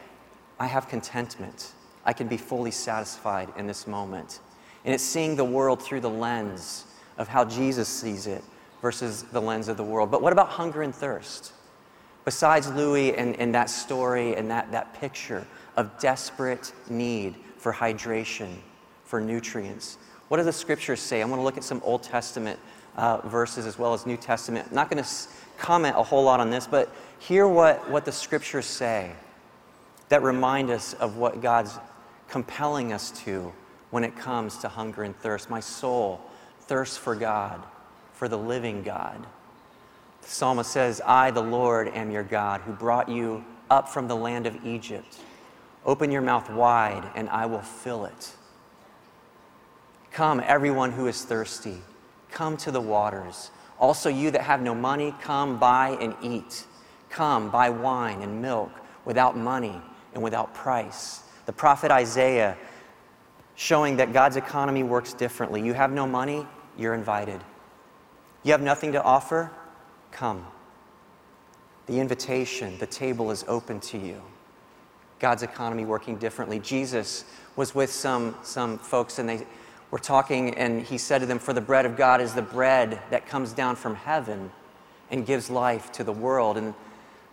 I 0.61 0.67
have 0.67 0.89
contentment. 0.89 1.73
I 2.05 2.13
can 2.13 2.29
be 2.29 2.37
fully 2.37 2.71
satisfied 2.71 3.49
in 3.57 3.67
this 3.67 3.87
moment. 3.87 4.39
And 4.85 4.95
it's 4.95 5.03
seeing 5.03 5.35
the 5.35 5.45
world 5.45 5.83
through 5.83 6.01
the 6.01 6.11
lens 6.11 6.85
of 7.19 7.27
how 7.27 7.45
Jesus 7.45 7.89
sees 7.89 8.29
it 8.29 8.45
versus 8.81 9.25
the 9.25 9.41
lens 9.41 9.69
of 9.69 9.77
the 9.77 9.85
world. 9.85 10.11
But 10.11 10.23
what 10.23 10.33
about 10.33 10.49
hunger 10.49 10.83
and 10.83 10.95
thirst? 10.95 11.53
Besides 12.25 12.71
Louis 12.71 13.17
and, 13.17 13.35
and 13.41 13.55
that 13.55 13.69
story 13.69 14.37
and 14.37 14.49
that, 14.51 14.71
that 14.71 14.95
picture 14.95 15.45
of 15.77 15.99
desperate 15.99 16.73
need 16.89 17.35
for 17.57 17.73
hydration, 17.73 18.55
for 19.11 19.21
nutrients, 19.21 19.99
what 20.29 20.37
do 20.37 20.45
the 20.45 20.53
scriptures 20.53 21.01
say? 21.01 21.21
I'm 21.21 21.29
going 21.29 21.41
to 21.41 21.45
look 21.45 21.57
at 21.57 21.65
some 21.65 21.83
Old 21.85 22.05
Testament 22.05 22.61
uh, 22.97 23.19
verses 23.27 23.67
as 23.67 23.77
well 23.77 23.93
as 23.93 24.07
New 24.07 24.17
Testament. 24.17 24.69
I'm 24.69 24.75
not 24.77 24.89
going 24.89 25.03
to 25.03 25.09
s- 25.09 25.27
comment 25.59 25.97
a 25.97 26.03
whole 26.05 26.23
lot 26.23 26.39
on 26.39 26.49
this, 26.49 26.69
but 26.69 26.95
hear 27.19 27.49
what, 27.49 27.91
what 27.91 28.05
the 28.05 28.13
scriptures 28.13 28.67
say 28.67 29.11
that 30.11 30.23
remind 30.23 30.71
us 30.71 30.95
of 30.95 31.17
what 31.17 31.43
God's 31.43 31.77
compelling 32.29 32.93
us 32.93 33.11
to 33.25 33.53
when 33.91 34.05
it 34.05 34.17
comes 34.17 34.59
to 34.59 34.69
hunger 34.69 35.03
and 35.03 35.19
thirst. 35.19 35.51
My 35.51 35.59
soul 35.61 36.21
thirsts 36.61 36.97
for 36.97 37.17
God, 37.17 37.61
for 38.13 38.29
the 38.29 38.39
living 38.39 38.85
God. 38.85 39.27
The 40.23 40.29
psalmist 40.29 40.71
says, 40.71 41.03
I, 41.05 41.33
the 41.33 41.43
Lord, 41.43 41.89
am 41.89 42.13
your 42.13 42.23
God, 42.23 42.61
who 42.61 42.73
brought 42.73 43.09
you 43.09 43.45
up 43.71 43.89
from 43.89 44.07
the 44.07 44.15
land 44.15 44.47
of 44.47 44.65
Egypt. 44.65 45.19
Open 45.85 46.13
your 46.13 46.23
mouth 46.23 46.49
wide, 46.49 47.11
and 47.17 47.29
I 47.29 47.47
will 47.47 47.63
fill 47.63 48.05
it. 48.05 48.37
Come, 50.13 50.43
everyone 50.45 50.93
who 50.93 51.07
is 51.07 51.25
thirsty, 51.25 51.79
come 52.31 52.57
to 52.59 52.71
the 52.71 52.81
waters. 52.81 53.51
Also, 53.79 54.09
you 54.09 54.31
that 54.33 54.43
have 54.43 54.61
no 54.61 54.75
money, 54.75 55.15
come 55.21 55.59
buy 55.59 55.97
and 56.01 56.15
eat. 56.23 56.67
Come, 57.09 57.51
buy 57.51 57.71
wine 57.71 58.23
and 58.23 58.43
milk 58.43 58.71
without 59.05 59.37
money 59.37 59.81
and 60.15 60.23
without 60.23 60.55
price. 60.55 61.23
The 61.47 61.53
prophet 61.53 61.91
Isaiah 61.91 62.57
showing 63.57 63.97
that 63.97 64.13
God's 64.13 64.37
economy 64.37 64.83
works 64.83 65.13
differently. 65.13 65.63
You 65.63 65.75
have 65.75 65.93
no 65.93 66.07
money, 66.07 66.47
you're 66.79 66.95
invited. 66.95 67.41
You 68.43 68.53
have 68.53 68.63
nothing 68.63 68.93
to 68.93 69.03
offer, 69.03 69.51
come. 70.13 70.47
The 71.87 71.99
invitation, 71.99 72.79
the 72.79 72.87
table 72.87 73.31
is 73.31 73.45
open 73.49 73.81
to 73.81 73.99
you. 73.99 74.23
God's 75.19 75.43
economy 75.43 75.85
working 75.85 76.17
differently. 76.17 76.59
Jesus 76.59 77.25
was 77.57 77.75
with 77.75 77.93
some, 77.93 78.35
some 78.43 78.79
folks 78.79 79.19
and 79.19 79.29
they 79.29 79.47
were 79.91 79.99
talking, 79.99 80.55
and 80.55 80.83
he 80.83 80.99
said 80.99 81.19
to 81.19 81.27
them, 81.27 81.39
For 81.39 81.53
the 81.53 81.61
bread 81.61 81.87
of 81.87 81.97
God 81.97 82.21
is 82.21 82.35
the 82.35 82.43
bread 82.43 83.01
that 83.11 83.27
comes 83.27 83.53
down 83.53 83.77
from 83.77 83.97
heaven 83.97 84.53
and 85.11 85.27
gives 85.27 85.51
life 85.51 85.91
to 85.93 86.05
the 86.05 86.13
world. 86.13 86.57
And 86.57 86.75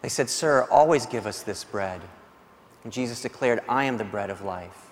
they 0.01 0.09
said, 0.09 0.29
Sir, 0.29 0.67
always 0.71 1.05
give 1.05 1.27
us 1.27 1.43
this 1.43 1.63
bread. 1.63 2.01
And 2.83 2.91
Jesus 2.91 3.21
declared, 3.21 3.61
I 3.69 3.83
am 3.83 3.97
the 3.97 4.03
bread 4.03 4.29
of 4.29 4.41
life. 4.41 4.91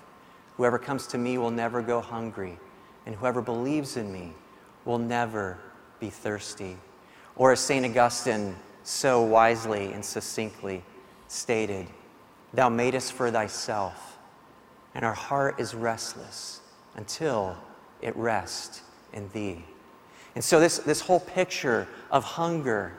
Whoever 0.56 0.78
comes 0.78 1.06
to 1.08 1.18
me 1.18 1.38
will 1.38 1.50
never 1.50 1.82
go 1.82 2.00
hungry, 2.00 2.58
and 3.04 3.14
whoever 3.14 3.42
believes 3.42 3.96
in 3.96 4.12
me 4.12 4.32
will 4.84 4.98
never 4.98 5.58
be 6.00 6.08
thirsty. 6.08 6.76
Or 7.34 7.52
as 7.52 7.60
St. 7.60 7.84
Augustine 7.84 8.56
so 8.84 9.22
wisely 9.22 9.92
and 9.92 10.04
succinctly 10.04 10.82
stated, 11.28 11.86
Thou 12.54 12.68
madest 12.68 13.12
for 13.12 13.30
thyself, 13.30 14.18
and 14.94 15.04
our 15.04 15.12
heart 15.12 15.60
is 15.60 15.74
restless 15.74 16.60
until 16.96 17.56
it 18.02 18.16
rests 18.16 18.82
in 19.12 19.28
thee. 19.32 19.64
And 20.34 20.44
so, 20.44 20.60
this, 20.60 20.78
this 20.78 21.00
whole 21.00 21.20
picture 21.20 21.86
of 22.10 22.24
hunger 22.24 22.92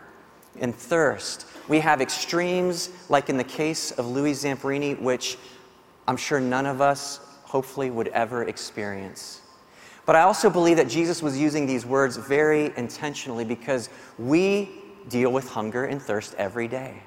and 0.60 0.74
thirst, 0.74 1.46
we 1.68 1.80
have 1.80 2.02
extremes, 2.02 2.90
like 3.10 3.30
in 3.30 3.38
the 3.38 3.44
case 3.44 3.92
of 3.92 4.08
Louis 4.08 4.34
Zamperini, 4.34 5.00
which 5.00 5.38
I'm 6.08 6.18
sure 6.18 6.40
none 6.40 6.66
of 6.66 6.82
us, 6.82 7.20
hopefully, 7.44 7.92
would 7.92 8.08
ever 8.10 8.44
experience. 8.44 9.42
But 10.06 10.16
I 10.16 10.22
also 10.22 10.50
believe 10.50 10.78
that 10.78 10.88
Jesus 10.88 11.22
was 11.22 11.38
using 11.38 11.66
these 11.68 11.86
words 11.86 12.16
very 12.16 12.72
intentionally 12.78 13.44
because 13.44 13.90
we 14.18 14.70
deal 15.10 15.32
with 15.32 15.50
hunger 15.50 15.86
and 15.86 16.02
thirst 16.02 16.34
every 16.36 16.68
day. 16.68 17.04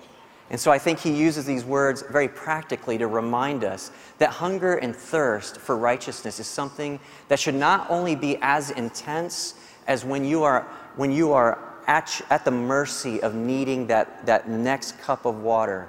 And 0.50 0.58
so 0.58 0.72
I 0.72 0.78
think 0.78 0.98
he 0.98 1.12
uses 1.12 1.46
these 1.46 1.64
words 1.64 2.02
very 2.10 2.26
practically 2.28 2.98
to 2.98 3.06
remind 3.06 3.62
us 3.62 3.92
that 4.18 4.30
hunger 4.30 4.74
and 4.74 4.94
thirst 4.94 5.58
for 5.58 5.76
righteousness 5.76 6.40
is 6.40 6.46
something 6.48 6.98
that 7.28 7.38
should 7.38 7.54
not 7.54 7.88
only 7.88 8.16
be 8.16 8.36
as 8.42 8.70
intense 8.72 9.54
as 9.86 10.04
when 10.04 10.24
you 10.24 10.42
are, 10.42 10.62
when 10.96 11.12
you 11.12 11.32
are 11.32 11.58
at, 11.86 12.20
at 12.30 12.44
the 12.44 12.50
mercy 12.50 13.22
of 13.22 13.34
needing 13.34 13.86
that, 13.86 14.26
that 14.26 14.48
next 14.48 14.98
cup 14.98 15.24
of 15.24 15.40
water, 15.40 15.88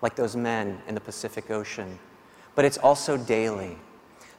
like 0.00 0.16
those 0.16 0.36
men 0.36 0.80
in 0.88 0.94
the 0.94 1.00
Pacific 1.00 1.50
Ocean, 1.50 1.98
but 2.54 2.64
it's 2.64 2.78
also 2.78 3.16
daily. 3.16 3.76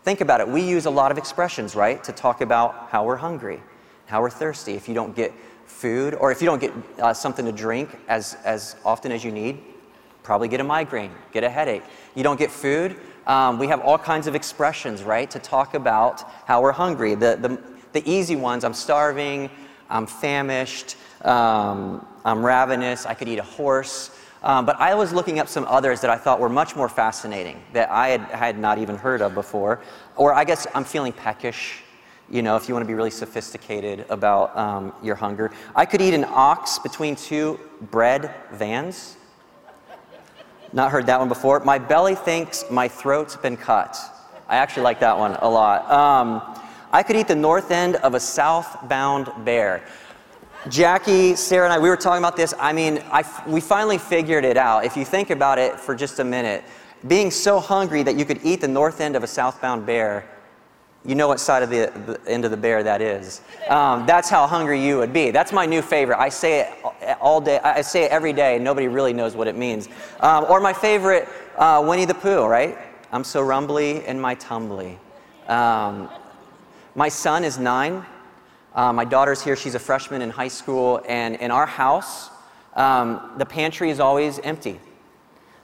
Think 0.03 0.21
about 0.21 0.41
it. 0.41 0.47
We 0.47 0.61
use 0.61 0.85
a 0.85 0.91
lot 0.91 1.11
of 1.11 1.17
expressions, 1.17 1.75
right, 1.75 2.03
to 2.03 2.11
talk 2.11 2.41
about 2.41 2.89
how 2.89 3.05
we're 3.05 3.15
hungry, 3.15 3.61
how 4.07 4.21
we're 4.21 4.29
thirsty. 4.29 4.73
If 4.73 4.89
you 4.89 4.95
don't 4.95 5.15
get 5.15 5.31
food, 5.73 6.13
or 6.13 6.31
if 6.31 6.41
you 6.41 6.45
don't 6.45 6.61
get 6.61 6.71
uh, 6.99 7.13
something 7.13 7.45
to 7.45 7.51
drink 7.51 7.89
as, 8.07 8.37
as 8.45 8.75
often 8.85 9.11
as 9.11 9.23
you 9.23 9.31
need, 9.31 9.59
probably 10.21 10.47
get 10.47 10.61
a 10.61 10.63
migraine, 10.63 11.11
get 11.31 11.43
a 11.43 11.49
headache. 11.49 11.83
You 12.15 12.23
don't 12.23 12.39
get 12.39 12.51
food, 12.51 12.95
um, 13.27 13.57
we 13.57 13.67
have 13.67 13.81
all 13.81 13.97
kinds 13.97 14.27
of 14.27 14.35
expressions, 14.35 15.03
right, 15.03 15.29
to 15.31 15.39
talk 15.39 15.73
about 15.73 16.29
how 16.45 16.61
we're 16.61 16.71
hungry. 16.71 17.15
The, 17.15 17.37
the, 17.39 17.61
the 17.93 18.09
easy 18.09 18.35
ones 18.35 18.63
I'm 18.63 18.73
starving, 18.73 19.49
I'm 19.89 20.05
famished, 20.07 20.97
um, 21.23 22.05
I'm 22.25 22.45
ravenous, 22.45 23.05
I 23.05 23.13
could 23.13 23.27
eat 23.27 23.39
a 23.39 23.43
horse. 23.43 24.11
Um, 24.43 24.65
but 24.65 24.77
I 24.77 24.93
was 24.93 25.13
looking 25.13 25.39
up 25.39 25.47
some 25.47 25.63
others 25.65 26.01
that 26.01 26.09
I 26.09 26.17
thought 26.17 26.41
were 26.41 26.49
much 26.49 26.75
more 26.75 26.89
fascinating 26.89 27.63
that 27.71 27.89
I 27.89 28.09
had, 28.09 28.21
had 28.21 28.59
not 28.59 28.77
even 28.77 28.97
heard 28.97 29.21
of 29.21 29.33
before. 29.33 29.79
Or 30.17 30.33
I 30.33 30.43
guess 30.43 30.67
I'm 30.75 30.83
feeling 30.83 31.13
peckish 31.13 31.81
you 32.29 32.41
know, 32.41 32.55
if 32.55 32.67
you 32.67 32.73
want 32.73 32.83
to 32.83 32.87
be 32.87 32.93
really 32.93 33.11
sophisticated 33.11 34.05
about 34.09 34.55
um, 34.57 34.93
your 35.03 35.15
hunger. 35.15 35.51
I 35.75 35.85
could 35.85 36.01
eat 36.01 36.13
an 36.13 36.25
ox 36.27 36.79
between 36.79 37.15
two 37.15 37.59
bread 37.81 38.33
vans. 38.51 39.17
Not 40.71 40.91
heard 40.91 41.05
that 41.05 41.19
one 41.19 41.29
before. 41.29 41.59
My 41.59 41.77
belly 41.77 42.15
thinks 42.15 42.65
my 42.71 42.87
throat's 42.87 43.35
been 43.35 43.57
cut. 43.57 43.97
I 44.47 44.57
actually 44.57 44.83
like 44.83 44.99
that 45.01 45.17
one 45.17 45.33
a 45.35 45.49
lot. 45.49 45.89
Um, 45.91 46.41
I 46.91 47.03
could 47.03 47.15
eat 47.15 47.27
the 47.27 47.35
north 47.35 47.71
end 47.71 47.97
of 47.97 48.13
a 48.13 48.19
southbound 48.19 49.31
bear. 49.45 49.83
Jackie, 50.69 51.35
Sarah, 51.35 51.65
and 51.65 51.73
I, 51.73 51.79
we 51.79 51.89
were 51.89 51.97
talking 51.97 52.19
about 52.19 52.37
this. 52.37 52.53
I 52.59 52.71
mean, 52.71 53.03
I, 53.11 53.23
we 53.47 53.59
finally 53.59 53.97
figured 53.97 54.45
it 54.45 54.57
out. 54.57 54.85
If 54.85 54.95
you 54.95 55.03
think 55.03 55.29
about 55.29 55.59
it 55.59 55.79
for 55.79 55.93
just 55.93 56.19
a 56.19 56.23
minute, 56.23 56.63
being 57.07 57.31
so 57.31 57.59
hungry 57.59 58.01
that 58.03 58.15
you 58.15 58.23
could 58.23 58.39
eat 58.43 58.61
the 58.61 58.67
north 58.67 59.01
end 59.01 59.15
of 59.15 59.23
a 59.23 59.27
southbound 59.27 59.85
bear 59.85 60.25
you 61.05 61.15
know 61.15 61.27
what 61.27 61.39
side 61.39 61.63
of 61.63 61.69
the, 61.69 61.91
the 62.05 62.31
end 62.31 62.45
of 62.45 62.51
the 62.51 62.57
bear 62.57 62.81
that 62.83 63.01
is. 63.01 63.41
Um, 63.67 64.05
that's 64.05 64.29
how 64.29 64.47
hungry 64.47 64.83
you 64.83 64.97
would 64.97 65.11
be. 65.11 65.31
That's 65.31 65.51
my 65.51 65.65
new 65.65 65.81
favorite. 65.81 66.17
I 66.17 66.29
say 66.29 66.61
it 66.61 67.17
all 67.19 67.41
day. 67.41 67.59
I 67.59 67.81
say 67.81 68.03
it 68.03 68.11
every 68.11 68.31
day, 68.31 68.55
and 68.55 68.63
nobody 68.63 68.87
really 68.87 69.11
knows 69.11 69.35
what 69.35 69.47
it 69.47 69.57
means. 69.57 69.89
Um, 70.21 70.45
or 70.49 70.59
my 70.61 70.71
favorite, 70.71 71.27
uh, 71.57 71.83
Winnie 71.85 72.05
the 72.05 72.13
Pooh, 72.13 72.45
right? 72.45 72.77
I'm 73.11 73.23
so 73.23 73.41
rumbly 73.41 74.05
in 74.05 74.19
my 74.19 74.35
tumbly. 74.35 74.97
Um, 75.47 76.09
my 76.95 77.09
son 77.09 77.43
is 77.43 77.59
nine. 77.59 78.05
Uh, 78.73 78.93
my 78.93 79.05
daughter's 79.05 79.43
here. 79.43 79.55
She's 79.55 79.75
a 79.75 79.79
freshman 79.79 80.21
in 80.21 80.29
high 80.29 80.47
school. 80.47 81.01
And 81.07 81.35
in 81.35 81.51
our 81.51 81.65
house, 81.65 82.29
um, 82.75 83.33
the 83.37 83.45
pantry 83.45 83.89
is 83.89 83.99
always 83.99 84.39
empty. 84.39 84.79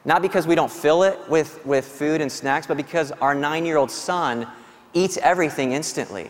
Not 0.06 0.22
because 0.22 0.48
we 0.48 0.56
don't 0.56 0.72
fill 0.72 1.04
it 1.04 1.18
with, 1.30 1.66
with 1.66 1.86
food 1.86 2.22
and 2.22 2.32
snacks, 2.32 2.68
but 2.68 2.78
because 2.78 3.12
our 3.14 3.34
nine 3.34 3.66
year 3.66 3.78
old 3.78 3.92
son 3.92 4.48
eats 4.94 5.18
everything 5.18 5.72
instantly. 5.72 6.30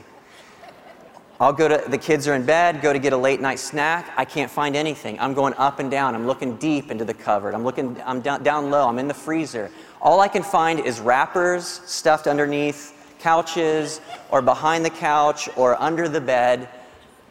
I'll 1.41 1.53
go 1.53 1.69
to, 1.69 1.89
the 1.89 1.97
kids 1.97 2.27
are 2.27 2.33
in 2.33 2.45
bed, 2.45 2.81
go 2.81 2.91
to 2.91 2.99
get 2.99 3.13
a 3.13 3.17
late 3.17 3.39
night 3.39 3.59
snack. 3.59 4.11
I 4.17 4.25
can't 4.25 4.51
find 4.51 4.75
anything. 4.75 5.17
I'm 5.21 5.33
going 5.33 5.53
up 5.53 5.79
and 5.79 5.89
down. 5.89 6.13
I'm 6.13 6.27
looking 6.27 6.57
deep 6.57 6.91
into 6.91 7.05
the 7.05 7.13
cupboard. 7.13 7.53
I'm 7.53 7.63
looking, 7.63 7.95
I'm 8.05 8.19
down, 8.19 8.43
down 8.43 8.69
low. 8.69 8.89
I'm 8.89 8.99
in 8.99 9.07
the 9.07 9.13
freezer. 9.13 9.71
All 10.01 10.19
I 10.19 10.27
can 10.27 10.43
find 10.43 10.81
is 10.81 10.99
wrappers 10.99 11.65
stuffed 11.65 12.27
underneath 12.27 12.93
couches 13.19 14.01
or 14.31 14.41
behind 14.41 14.83
the 14.83 14.89
couch 14.89 15.47
or 15.55 15.81
under 15.81 16.09
the 16.09 16.19
bed. 16.19 16.67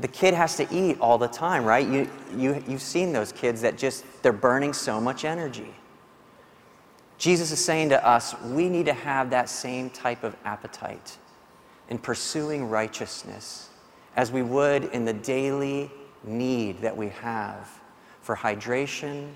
The 0.01 0.09
kid 0.09 0.33
has 0.33 0.57
to 0.57 0.67
eat 0.75 0.99
all 1.01 1.19
the 1.19 1.29
time, 1.29 1.65
right? 1.65 1.87
You, 1.87 2.09
you, 2.35 2.65
you've 2.67 2.81
seen 2.81 3.13
those 3.13 3.33
kids 3.33 3.61
that 3.61 3.77
just, 3.77 4.05
they're 4.23 4.33
burning 4.33 4.73
so 4.73 5.03
much 5.03 5.27
energy. 5.27 5.75
Jesus 7.19 7.51
is 7.51 7.63
saying 7.63 7.89
to 7.89 8.07
us, 8.07 8.41
we 8.43 8.69
need 8.69 8.87
to 8.87 8.93
have 8.93 9.31
that 9.31 9.49
same 9.49 9.91
type 9.91 10.23
of 10.23 10.37
appetite 10.45 11.19
in 11.89 11.99
pursuing 11.99 12.69
righteousness 12.69 13.69
as 14.17 14.31
we 14.31 14.43
would 14.43 14.85
in 14.85 15.05
the 15.05 15.13
daily 15.13 15.91
need 16.25 16.81
that 16.81 16.97
we 16.97 17.09
have 17.09 17.69
for 18.23 18.37
hydration 18.37 19.33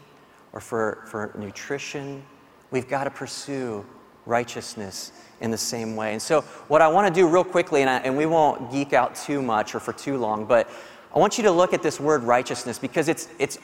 or 0.52 0.60
for, 0.60 1.02
for 1.06 1.32
nutrition. 1.36 2.22
We've 2.70 2.88
got 2.88 3.04
to 3.04 3.10
pursue 3.10 3.84
righteousness 4.26 5.12
in 5.40 5.50
the 5.50 5.58
same 5.58 5.96
way. 5.96 6.12
And 6.12 6.22
so, 6.22 6.42
what 6.68 6.82
I 6.82 6.88
want 6.88 7.12
to 7.12 7.20
do 7.20 7.26
real 7.26 7.44
quickly, 7.44 7.80
and, 7.80 7.90
I, 7.90 7.98
and 7.98 8.16
we 8.16 8.26
won't 8.26 8.70
geek 8.70 8.92
out 8.92 9.16
too 9.16 9.42
much 9.42 9.74
or 9.74 9.80
for 9.80 9.92
too 9.92 10.18
long, 10.18 10.44
but 10.44 10.70
I 11.14 11.18
want 11.18 11.36
you 11.36 11.44
to 11.44 11.50
look 11.50 11.74
at 11.74 11.82
this 11.82 11.98
word 11.98 12.22
righteousness 12.22 12.78
because 12.78 13.08
it's, 13.08 13.28
it's 13.38 13.58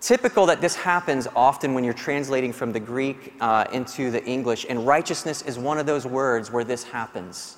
typical 0.00 0.46
that 0.46 0.60
this 0.60 0.74
happens 0.74 1.26
often 1.34 1.74
when 1.74 1.84
you're 1.84 1.94
translating 1.94 2.52
from 2.52 2.72
the 2.72 2.80
Greek 2.80 3.34
uh, 3.40 3.64
into 3.72 4.10
the 4.10 4.24
English, 4.24 4.66
and 4.68 4.86
righteousness 4.86 5.42
is 5.42 5.58
one 5.58 5.78
of 5.78 5.86
those 5.86 6.06
words 6.06 6.50
where 6.50 6.64
this 6.64 6.84
happens. 6.84 7.56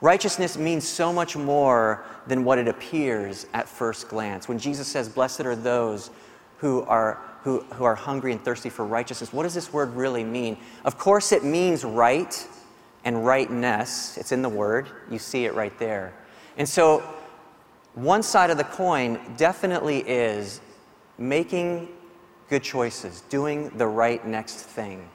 Righteousness 0.00 0.58
means 0.58 0.86
so 0.86 1.12
much 1.12 1.36
more 1.36 2.04
than 2.26 2.44
what 2.44 2.58
it 2.58 2.68
appears 2.68 3.46
at 3.54 3.68
first 3.68 4.08
glance. 4.08 4.48
When 4.48 4.58
Jesus 4.58 4.86
says, 4.86 5.08
Blessed 5.08 5.40
are 5.40 5.56
those 5.56 6.10
who 6.58 6.82
are, 6.82 7.18
who, 7.42 7.60
who 7.74 7.84
are 7.84 7.94
hungry 7.94 8.32
and 8.32 8.44
thirsty 8.44 8.68
for 8.68 8.84
righteousness, 8.84 9.32
what 9.32 9.44
does 9.44 9.54
this 9.54 9.72
word 9.72 9.94
really 9.94 10.24
mean? 10.24 10.58
Of 10.84 10.98
course, 10.98 11.32
it 11.32 11.44
means 11.44 11.82
right 11.82 12.46
and 13.04 13.24
rightness. 13.24 14.18
It's 14.18 14.32
in 14.32 14.42
the 14.42 14.48
word, 14.48 14.88
you 15.10 15.18
see 15.18 15.46
it 15.46 15.54
right 15.54 15.76
there. 15.78 16.12
And 16.58 16.68
so, 16.68 17.02
one 17.94 18.22
side 18.22 18.50
of 18.50 18.58
the 18.58 18.64
coin 18.64 19.18
definitely 19.38 20.00
is 20.00 20.60
making 21.18 21.88
good 22.48 22.62
choices, 22.62 23.22
doing 23.28 23.70
the 23.76 23.86
right 23.86 24.26
next 24.26 24.56
thing. 24.56 25.08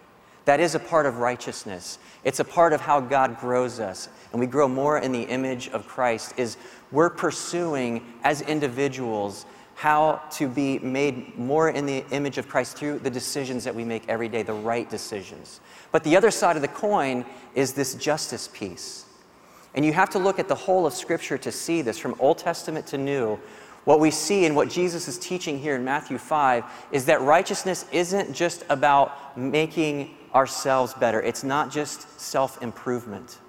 That 0.45 0.59
is 0.59 0.75
a 0.75 0.79
part 0.79 1.05
of 1.05 1.17
righteousness. 1.17 1.99
It's 2.23 2.39
a 2.39 2.43
part 2.43 2.73
of 2.73 2.81
how 2.81 2.99
God 2.99 3.39
grows 3.39 3.79
us 3.79 4.09
and 4.31 4.39
we 4.39 4.47
grow 4.47 4.67
more 4.67 4.99
in 4.99 5.11
the 5.11 5.23
image 5.23 5.69
of 5.69 5.87
Christ 5.87 6.33
is 6.37 6.57
we're 6.91 7.09
pursuing 7.09 8.05
as 8.23 8.41
individuals 8.41 9.45
how 9.75 10.21
to 10.31 10.47
be 10.47 10.79
made 10.79 11.37
more 11.37 11.69
in 11.69 11.85
the 11.85 12.05
image 12.11 12.37
of 12.37 12.47
Christ 12.47 12.77
through 12.77 12.99
the 12.99 13.09
decisions 13.09 13.63
that 13.63 13.73
we 13.73 13.83
make 13.83 14.07
every 14.07 14.29
day, 14.29 14.43
the 14.43 14.53
right 14.53 14.89
decisions. 14.89 15.59
But 15.91 16.03
the 16.03 16.15
other 16.15 16.31
side 16.31 16.55
of 16.55 16.61
the 16.61 16.67
coin 16.67 17.25
is 17.55 17.73
this 17.73 17.95
justice 17.95 18.47
piece. 18.53 19.05
And 19.73 19.85
you 19.85 19.93
have 19.93 20.09
to 20.11 20.19
look 20.19 20.37
at 20.37 20.47
the 20.47 20.55
whole 20.55 20.85
of 20.85 20.93
Scripture 20.93 21.37
to 21.39 21.51
see 21.51 21.81
this, 21.81 21.97
from 21.97 22.15
Old 22.19 22.37
Testament 22.37 22.85
to 22.87 22.97
New. 22.97 23.39
What 23.83 23.99
we 23.99 24.11
see 24.11 24.45
and 24.45 24.55
what 24.55 24.69
Jesus 24.69 25.07
is 25.07 25.17
teaching 25.17 25.59
here 25.59 25.75
in 25.75 25.83
Matthew 25.83 26.17
5 26.17 26.63
is 26.91 27.05
that 27.05 27.21
righteousness 27.21 27.85
isn't 27.91 28.33
just 28.33 28.63
about 28.69 29.37
making 29.37 30.15
ourselves 30.35 30.93
better, 30.93 31.21
it's 31.21 31.43
not 31.43 31.71
just 31.71 32.19
self 32.19 32.61
improvement. 32.61 33.39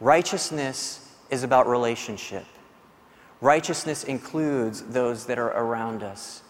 Righteousness 0.00 1.14
is 1.30 1.42
about 1.42 1.68
relationship. 1.68 2.44
Righteousness 3.40 4.04
includes 4.04 4.82
those 4.82 5.26
that 5.26 5.38
are 5.38 5.50
around 5.50 6.02
us. 6.02 6.42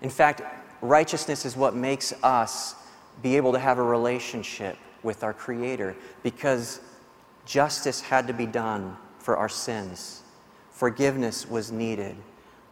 In 0.00 0.10
fact, 0.10 0.42
righteousness 0.80 1.44
is 1.44 1.56
what 1.56 1.74
makes 1.74 2.12
us 2.22 2.74
be 3.22 3.36
able 3.36 3.52
to 3.52 3.58
have 3.58 3.78
a 3.78 3.82
relationship 3.82 4.76
with 5.02 5.22
our 5.22 5.32
Creator 5.32 5.94
because 6.22 6.80
justice 7.44 8.00
had 8.00 8.26
to 8.26 8.32
be 8.32 8.46
done 8.46 8.96
for 9.18 9.36
our 9.36 9.48
sins. 9.48 10.22
Forgiveness 10.70 11.48
was 11.48 11.70
needed. 11.70 12.16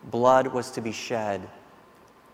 Blood 0.04 0.49
was 0.49 0.71
to 0.73 0.80
be 0.80 0.92
shed. 0.92 1.49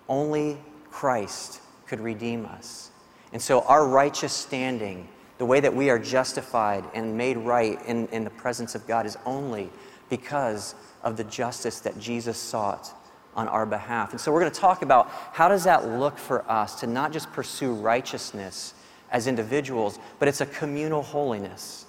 Only 0.08 0.58
Christ 0.90 1.60
could 1.86 2.00
redeem 2.00 2.46
us. 2.46 2.90
And 3.32 3.42
so 3.42 3.62
our 3.62 3.86
righteous 3.86 4.32
standing, 4.32 5.08
the 5.38 5.46
way 5.46 5.60
that 5.60 5.74
we 5.74 5.90
are 5.90 5.98
justified 5.98 6.84
and 6.94 7.16
made 7.16 7.36
right 7.36 7.78
in, 7.86 8.08
in 8.08 8.24
the 8.24 8.30
presence 8.30 8.74
of 8.74 8.86
God, 8.86 9.06
is 9.06 9.16
only 9.26 9.70
because 10.08 10.74
of 11.02 11.16
the 11.16 11.24
justice 11.24 11.80
that 11.80 11.98
Jesus 11.98 12.38
sought 12.38 12.92
on 13.34 13.48
our 13.48 13.66
behalf. 13.66 14.12
And 14.12 14.20
so 14.20 14.32
we're 14.32 14.40
going 14.40 14.52
to 14.52 14.60
talk 14.60 14.82
about 14.82 15.10
how 15.32 15.48
does 15.48 15.64
that 15.64 15.86
look 15.86 16.16
for 16.16 16.50
us 16.50 16.80
to 16.80 16.86
not 16.86 17.12
just 17.12 17.30
pursue 17.32 17.74
righteousness 17.74 18.74
as 19.10 19.26
individuals, 19.26 19.98
but 20.18 20.28
it's 20.28 20.40
a 20.40 20.46
communal 20.46 21.02
holiness. 21.02 21.84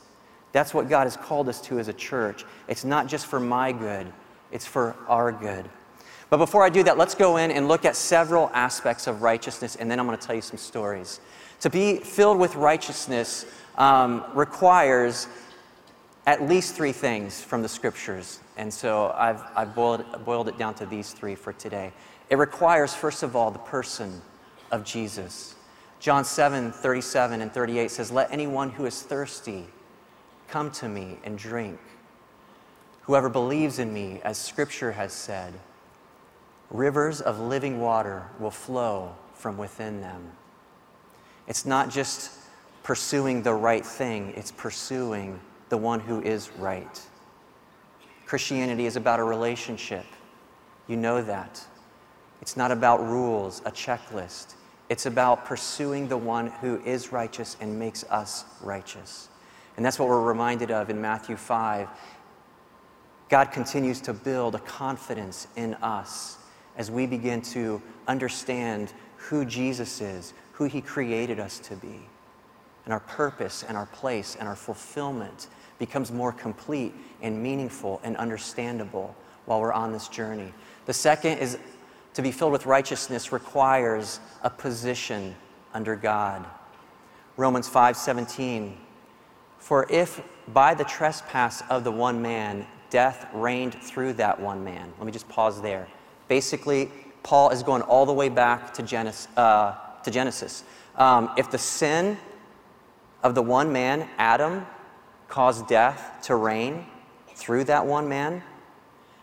That's 0.52 0.74
what 0.74 0.90
God 0.90 1.04
has 1.06 1.16
called 1.16 1.50
us 1.50 1.62
to 1.62 1.80
as 1.80 1.88
a 1.88 1.94
church. 1.94 2.46
It's 2.68 2.84
not 2.84 3.08
just 3.08 3.28
for 3.28 3.40
my 3.40 3.72
good, 3.72 4.12
it's 4.52 4.66
for 4.66 4.96
our 5.08 5.32
good. 5.32 5.70
But 6.30 6.38
before 6.38 6.64
I 6.64 6.70
do 6.70 6.84
that, 6.84 6.98
let's 6.98 7.16
go 7.16 7.38
in 7.38 7.52
and 7.52 7.68
look 7.68 7.86
at 7.86 7.96
several 7.96 8.50
aspects 8.54 9.08
of 9.08 9.22
righteousness, 9.22 9.76
and 9.76 9.90
then 9.90 10.00
I'm 10.00 10.06
going 10.06 10.18
to 10.18 10.26
tell 10.26 10.36
you 10.36 10.42
some 10.42 10.58
stories. 10.58 11.22
To 11.62 11.70
be 11.70 11.98
filled 11.98 12.38
with 12.38 12.56
righteousness 12.56 13.46
um, 13.78 14.24
requires 14.34 15.28
at 16.26 16.44
least 16.44 16.76
three 16.76 16.92
things 16.92 17.42
from 17.42 17.62
the 17.62 17.70
scriptures. 17.70 18.42
And 18.58 18.74
so 18.74 19.14
I've, 19.16 19.42
I've 19.56 19.74
boiled, 19.74 20.04
boiled 20.26 20.50
it 20.50 20.58
down 20.58 20.74
to 20.76 20.86
these 20.86 21.14
three 21.14 21.36
for 21.36 21.54
today. 21.54 21.94
It 22.30 22.38
requires, 22.38 22.94
first 22.94 23.24
of 23.24 23.36
all, 23.36 23.50
the 23.50 23.60
person 23.60 24.22
of 24.72 24.84
Jesus. 24.84 25.56
John 26.00 26.26
7 26.26 26.72
37 26.72 27.42
and 27.42 27.52
38 27.52 27.90
says, 27.90 28.12
Let 28.12 28.32
anyone 28.32 28.70
who 28.70 28.86
is 28.86 29.02
thirsty 29.02 29.66
come 30.50 30.70
to 30.72 30.90
me 30.90 31.18
and 31.24 31.38
drink. 31.38 31.80
Whoever 33.08 33.30
believes 33.30 33.80
in 33.80 33.93
me, 33.93 34.20
as 34.26 34.38
scripture 34.38 34.91
has 34.91 35.13
said, 35.13 35.54
rivers 36.70 37.22
of 37.22 37.39
living 37.39 37.80
water 37.80 38.28
will 38.38 38.52
flow 38.52 39.15
from 39.34 39.58
within 39.58 40.02
them. 40.02 40.34
It's 41.48 41.65
not 41.65 41.89
just 41.89 42.32
pursuing 42.84 43.43
the 43.43 43.54
right 43.54 43.86
thing, 43.86 44.34
it's 44.36 44.52
pursuing 44.52 45.39
the 45.70 45.78
one 45.78 46.02
who 46.02 46.22
is 46.22 46.52
right. 46.58 47.02
Christianity 48.26 48.86
is 48.86 48.98
about 48.98 49.22
a 49.22 49.24
relationship. 49.24 50.06
You 50.88 50.98
know 50.98 51.22
that. 51.22 51.65
It's 52.41 52.58
not 52.58 52.72
about 52.72 53.02
rules, 53.02 53.62
a 53.65 53.72
checklist. 53.72 54.56
It's 54.89 55.06
about 55.06 55.46
pursuing 55.46 56.10
the 56.10 56.17
one 56.17 56.48
who 56.48 56.82
is 56.84 57.13
righteous 57.13 57.56
and 57.62 57.80
makes 57.80 58.04
us 58.06 58.43
righteous. 58.62 59.30
And 59.78 59.86
that's 59.86 59.98
what 59.98 60.10
we're 60.10 60.24
reminded 60.24 60.72
of 60.72 60.89
in 60.89 61.00
Matthew 61.00 61.38
5 61.38 61.88
God 63.30 63.52
continues 63.52 64.00
to 64.02 64.13
build 64.13 64.56
a 64.56 64.60
confidence 64.60 65.48
in 65.56 65.74
us 65.76 66.38
as 66.78 66.90
we 66.90 67.06
begin 67.06 67.42
to 67.42 67.82
understand 68.08 68.94
who 69.18 69.44
Jesus 69.44 70.00
is, 70.00 70.34
who 70.54 70.66
He 70.66 70.82
created 70.82 71.40
us 71.40 71.60
to 71.60 71.76
be. 71.76 72.00
And 72.86 72.94
our 72.94 73.02
purpose 73.02 73.63
and 73.68 73.76
our 73.76 73.88
place 73.88 74.38
and 74.40 74.48
our 74.48 74.56
fulfillment 74.56 75.48
becomes 75.78 76.12
more 76.12 76.32
complete 76.32 76.94
and 77.22 77.42
meaningful 77.42 78.00
and 78.04 78.16
understandable 78.18 79.16
while 79.46 79.60
we're 79.60 79.74
on 79.74 79.92
this 79.92 80.08
journey. 80.08 80.54
The 80.86 80.94
second 80.94 81.40
is 81.40 81.58
to 82.13 82.22
be 82.22 82.32
filled 82.32 82.52
with 82.52 82.66
righteousness 82.66 83.32
requires 83.32 84.20
a 84.42 84.50
position 84.50 85.36
under 85.74 85.96
God. 85.96 86.46
Romans 87.36 87.70
5:17 87.70 88.78
For 89.60 89.86
if 89.90 90.22
by 90.48 90.74
the 90.74 90.86
trespass 90.86 91.62
of 91.70 91.84
the 91.84 91.92
one 91.92 92.22
man 92.22 92.66
death 92.89 93.28
reigned 93.34 93.76
through 93.76 94.13
that 94.13 94.39
one 94.39 94.63
man. 94.63 94.91
Let 94.97 95.06
me 95.06 95.12
just 95.12 95.28
pause 95.30 95.62
there. 95.62 95.88
Basically, 96.28 96.91
Paul 97.23 97.50
is 97.50 97.63
going 97.63 97.82
all 97.84 98.06
the 98.06 98.13
way 98.13 98.30
back 98.30 98.73
to 98.76 98.84
Genesis. 98.84 99.28
Uh, 99.38 99.76
to 100.08 100.12
Genesis. 100.12 100.63
Um, 100.95 101.32
if 101.38 101.52
the 101.52 101.58
sin 101.58 102.17
of 103.23 103.36
the 103.36 103.41
one 103.41 103.73
man, 103.73 104.08
Adam, 104.17 104.65
caused 105.28 105.67
death 105.67 106.19
to 106.23 106.36
reign 106.36 106.86
through 107.36 107.65
that 107.65 107.86
one 107.86 108.08
man, 108.08 108.41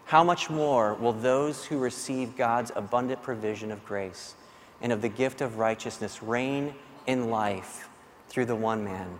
how 0.04 0.22
much 0.22 0.50
more 0.50 0.94
will 0.94 1.14
those 1.14 1.64
who 1.64 1.78
receive 1.78 2.36
God's 2.36 2.70
abundant 2.76 3.22
provision 3.22 3.72
of 3.72 3.82
grace 3.86 4.34
and 4.82 4.92
of 4.92 5.00
the 5.00 5.08
gift 5.08 5.40
of 5.40 5.56
righteousness 5.56 6.22
reign 6.22 6.74
in 7.06 7.30
life 7.30 7.88
through 8.28 8.44
the 8.44 8.54
one 8.54 8.84
man? 8.84 9.18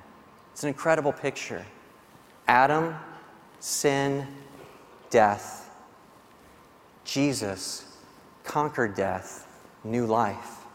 It's 0.52 0.62
an 0.62 0.68
incredible 0.68 1.12
picture. 1.12 1.64
Adam 2.46 2.94
sin, 3.64 4.26
death. 5.08 5.74
Jesus 7.06 7.96
conquered 8.44 8.94
death, 8.94 9.48
new 9.84 10.04
life. 10.04 10.66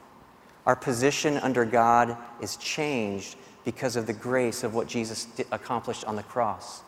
Our 0.66 0.76
position 0.76 1.38
under 1.38 1.66
God 1.66 2.18
is 2.42 2.58
changed 2.58 3.36
because 3.64 3.96
of 3.96 4.08
the 4.08 4.14
grace 4.14 4.64
of 4.64 4.74
what 4.74 4.88
Jesus 4.88 5.28
accomplished 5.52 6.04
on 6.06 6.16
the 6.16 6.24
cross. 6.24 6.82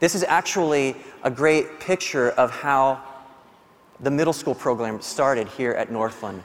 This 0.00 0.14
is 0.14 0.24
actually 0.24 0.96
a 1.22 1.30
great 1.30 1.80
picture 1.80 2.30
of 2.30 2.50
how 2.50 3.02
the 4.00 4.10
middle 4.10 4.32
school 4.32 4.54
program 4.54 5.02
started 5.02 5.48
here 5.48 5.72
at 5.72 5.92
Northland. 5.92 6.42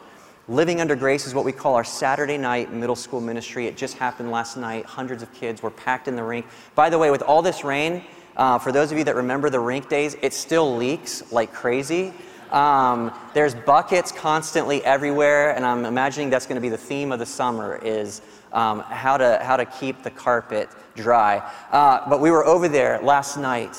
Living 0.49 0.81
Under 0.81 0.97
Grace 0.97 1.25
is 1.25 1.33
what 1.33 1.45
we 1.45 1.53
call 1.53 1.75
our 1.75 1.83
Saturday 1.85 2.37
night 2.37 2.73
middle 2.73 2.95
school 2.95 3.21
ministry. 3.21 3.67
It 3.67 3.77
just 3.77 3.97
happened 3.97 4.31
last 4.31 4.57
night. 4.57 4.85
Hundreds 4.85 5.23
of 5.23 5.33
kids 5.33 5.63
were 5.63 5.71
packed 5.71 6.09
in 6.09 6.17
the 6.17 6.23
rink. 6.23 6.45
By 6.75 6.89
the 6.89 6.97
way, 6.97 7.09
with 7.09 7.21
all 7.21 7.41
this 7.41 7.63
rain, 7.63 8.03
uh, 8.37 8.57
for 8.57 8.71
those 8.71 8.91
of 8.91 8.97
you 8.97 9.03
that 9.03 9.15
remember 9.15 9.49
the 9.49 9.59
rink 9.59 9.89
days, 9.89 10.15
it 10.21 10.33
still 10.33 10.77
leaks 10.77 11.31
like 11.31 11.51
crazy. 11.51 12.13
Um, 12.51 13.11
there's 13.33 13.53
buckets 13.53 14.11
constantly 14.11 14.83
everywhere, 14.85 15.55
and 15.55 15.65
I'm 15.65 15.85
imagining 15.85 16.29
that's 16.29 16.45
going 16.45 16.55
to 16.55 16.61
be 16.61 16.69
the 16.69 16.77
theme 16.77 17.11
of 17.11 17.19
the 17.19 17.25
summer 17.25 17.77
is 17.83 18.21
um, 18.53 18.79
how, 18.81 19.17
to, 19.17 19.39
how 19.43 19.57
to 19.57 19.65
keep 19.65 20.03
the 20.03 20.11
carpet 20.11 20.69
dry. 20.95 21.37
Uh, 21.71 22.07
but 22.09 22.21
we 22.21 22.31
were 22.31 22.45
over 22.45 22.69
there 22.69 23.01
last 23.01 23.37
night, 23.37 23.75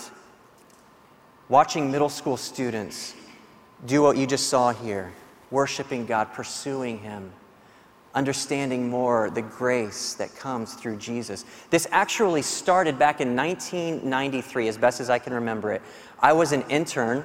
watching 1.49 1.91
middle 1.91 2.11
school 2.11 2.37
students 2.37 3.15
do 3.87 4.03
what 4.03 4.17
you 4.17 4.27
just 4.27 4.49
saw 4.49 4.73
here 4.73 5.13
worshiping 5.51 6.07
God, 6.07 6.33
pursuing 6.33 6.99
Him, 6.99 7.33
understanding 8.15 8.89
more 8.89 9.31
the 9.31 9.43
grace 9.43 10.15
that 10.15 10.35
comes 10.35 10.75
through 10.75 10.97
Jesus. 10.97 11.45
This 11.71 11.87
actually 11.91 12.43
started 12.43 12.99
back 12.99 13.21
in 13.21 13.37
1993, 13.37 14.69
as 14.69 14.79
best 14.79 15.01
as 15.01 15.11
I 15.11 15.19
can 15.19 15.33
remember 15.33 15.73
it. 15.73 15.83
I 16.21 16.33
was 16.33 16.53
an 16.53 16.63
intern 16.69 17.25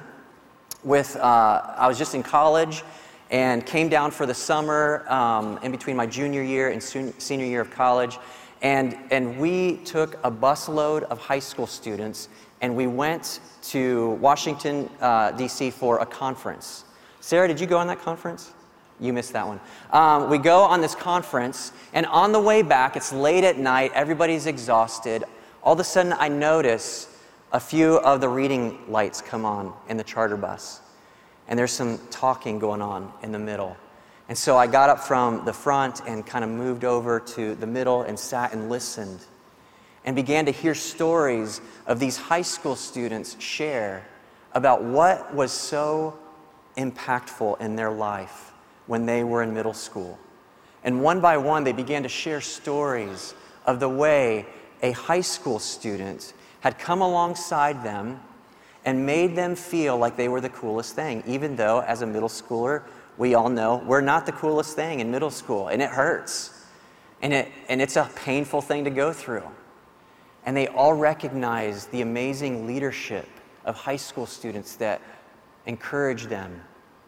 with, 0.84 1.16
uh, 1.16 1.62
I 1.76 1.88
was 1.88 1.98
just 1.98 2.14
in 2.14 2.22
college 2.22 2.82
and 3.30 3.64
came 3.64 3.88
down 3.88 4.10
for 4.10 4.26
the 4.26 4.34
summer 4.34 5.04
um, 5.10 5.58
in 5.62 5.72
between 5.72 5.96
my 5.96 6.06
junior 6.06 6.42
year 6.42 6.68
and 6.68 6.82
senior 6.82 7.46
year 7.46 7.62
of 7.62 7.70
college. 7.70 8.18
And, 8.62 8.96
and 9.10 9.38
we 9.38 9.78
took 9.78 10.14
a 10.24 10.30
busload 10.30 11.02
of 11.04 11.18
high 11.18 11.38
school 11.38 11.66
students 11.66 12.28
and 12.60 12.74
we 12.76 12.86
went 12.86 13.40
to 13.62 14.10
Washington, 14.20 14.88
uh, 15.00 15.32
D.C. 15.32 15.70
for 15.70 15.98
a 15.98 16.06
conference. 16.06 16.84
Sarah, 17.20 17.48
did 17.48 17.58
you 17.58 17.66
go 17.66 17.78
on 17.78 17.86
that 17.88 18.00
conference? 18.00 18.52
You 19.00 19.12
missed 19.12 19.32
that 19.32 19.46
one. 19.46 19.60
Um, 19.90 20.30
we 20.30 20.38
go 20.38 20.60
on 20.60 20.80
this 20.80 20.94
conference, 20.94 21.72
and 21.92 22.06
on 22.06 22.32
the 22.32 22.40
way 22.40 22.62
back, 22.62 22.96
it's 22.96 23.12
late 23.12 23.44
at 23.44 23.58
night, 23.58 23.90
everybody's 23.94 24.46
exhausted. 24.46 25.24
All 25.62 25.72
of 25.72 25.80
a 25.80 25.84
sudden, 25.84 26.12
I 26.12 26.28
notice 26.28 27.08
a 27.52 27.60
few 27.60 27.98
of 27.98 28.20
the 28.20 28.28
reading 28.28 28.78
lights 28.88 29.20
come 29.20 29.44
on 29.44 29.72
in 29.88 29.96
the 29.96 30.04
charter 30.04 30.36
bus, 30.36 30.80
and 31.48 31.58
there's 31.58 31.72
some 31.72 31.98
talking 32.10 32.58
going 32.58 32.80
on 32.80 33.12
in 33.22 33.32
the 33.32 33.38
middle. 33.38 33.76
And 34.28 34.38
so 34.38 34.56
I 34.56 34.66
got 34.66 34.88
up 34.88 35.00
from 35.00 35.44
the 35.44 35.52
front 35.52 36.00
and 36.06 36.24
kind 36.24 36.44
of 36.44 36.50
moved 36.50 36.84
over 36.84 37.20
to 37.20 37.54
the 37.56 37.66
middle 37.66 38.02
and 38.02 38.18
sat 38.18 38.54
and 38.54 38.70
listened 38.70 39.20
and 40.04 40.16
began 40.16 40.46
to 40.46 40.52
hear 40.52 40.74
stories 40.74 41.60
of 41.86 42.00
these 42.00 42.16
high 42.16 42.42
school 42.42 42.76
students 42.76 43.38
share 43.40 44.06
about 44.52 44.82
what 44.82 45.34
was 45.34 45.52
so 45.52 46.18
impactful 46.76 47.60
in 47.60 47.76
their 47.76 47.90
life 47.90 48.53
when 48.86 49.06
they 49.06 49.24
were 49.24 49.42
in 49.42 49.54
middle 49.54 49.74
school. 49.74 50.18
And 50.82 51.02
one 51.02 51.20
by 51.20 51.36
one, 51.38 51.64
they 51.64 51.72
began 51.72 52.02
to 52.02 52.08
share 52.08 52.40
stories 52.40 53.34
of 53.66 53.80
the 53.80 53.88
way 53.88 54.46
a 54.82 54.92
high 54.92 55.22
school 55.22 55.58
student 55.58 56.34
had 56.60 56.78
come 56.78 57.00
alongside 57.00 57.82
them 57.82 58.20
and 58.84 59.06
made 59.06 59.34
them 59.34 59.56
feel 59.56 59.96
like 59.96 60.16
they 60.16 60.28
were 60.28 60.40
the 60.40 60.50
coolest 60.50 60.94
thing, 60.94 61.22
even 61.26 61.56
though, 61.56 61.80
as 61.80 62.02
a 62.02 62.06
middle 62.06 62.28
schooler, 62.28 62.82
we 63.16 63.34
all 63.34 63.48
know 63.48 63.82
we're 63.86 64.00
not 64.00 64.26
the 64.26 64.32
coolest 64.32 64.76
thing 64.76 65.00
in 65.00 65.10
middle 65.10 65.30
school, 65.30 65.68
and 65.68 65.80
it 65.80 65.88
hurts. 65.88 66.50
And, 67.22 67.32
it, 67.32 67.48
and 67.68 67.80
it's 67.80 67.96
a 67.96 68.10
painful 68.14 68.60
thing 68.60 68.84
to 68.84 68.90
go 68.90 69.12
through. 69.12 69.48
And 70.44 70.54
they 70.54 70.66
all 70.68 70.92
recognized 70.92 71.90
the 71.90 72.02
amazing 72.02 72.66
leadership 72.66 73.26
of 73.64 73.76
high 73.76 73.96
school 73.96 74.26
students 74.26 74.76
that 74.76 75.00
encouraged 75.64 76.28
them, 76.28 76.60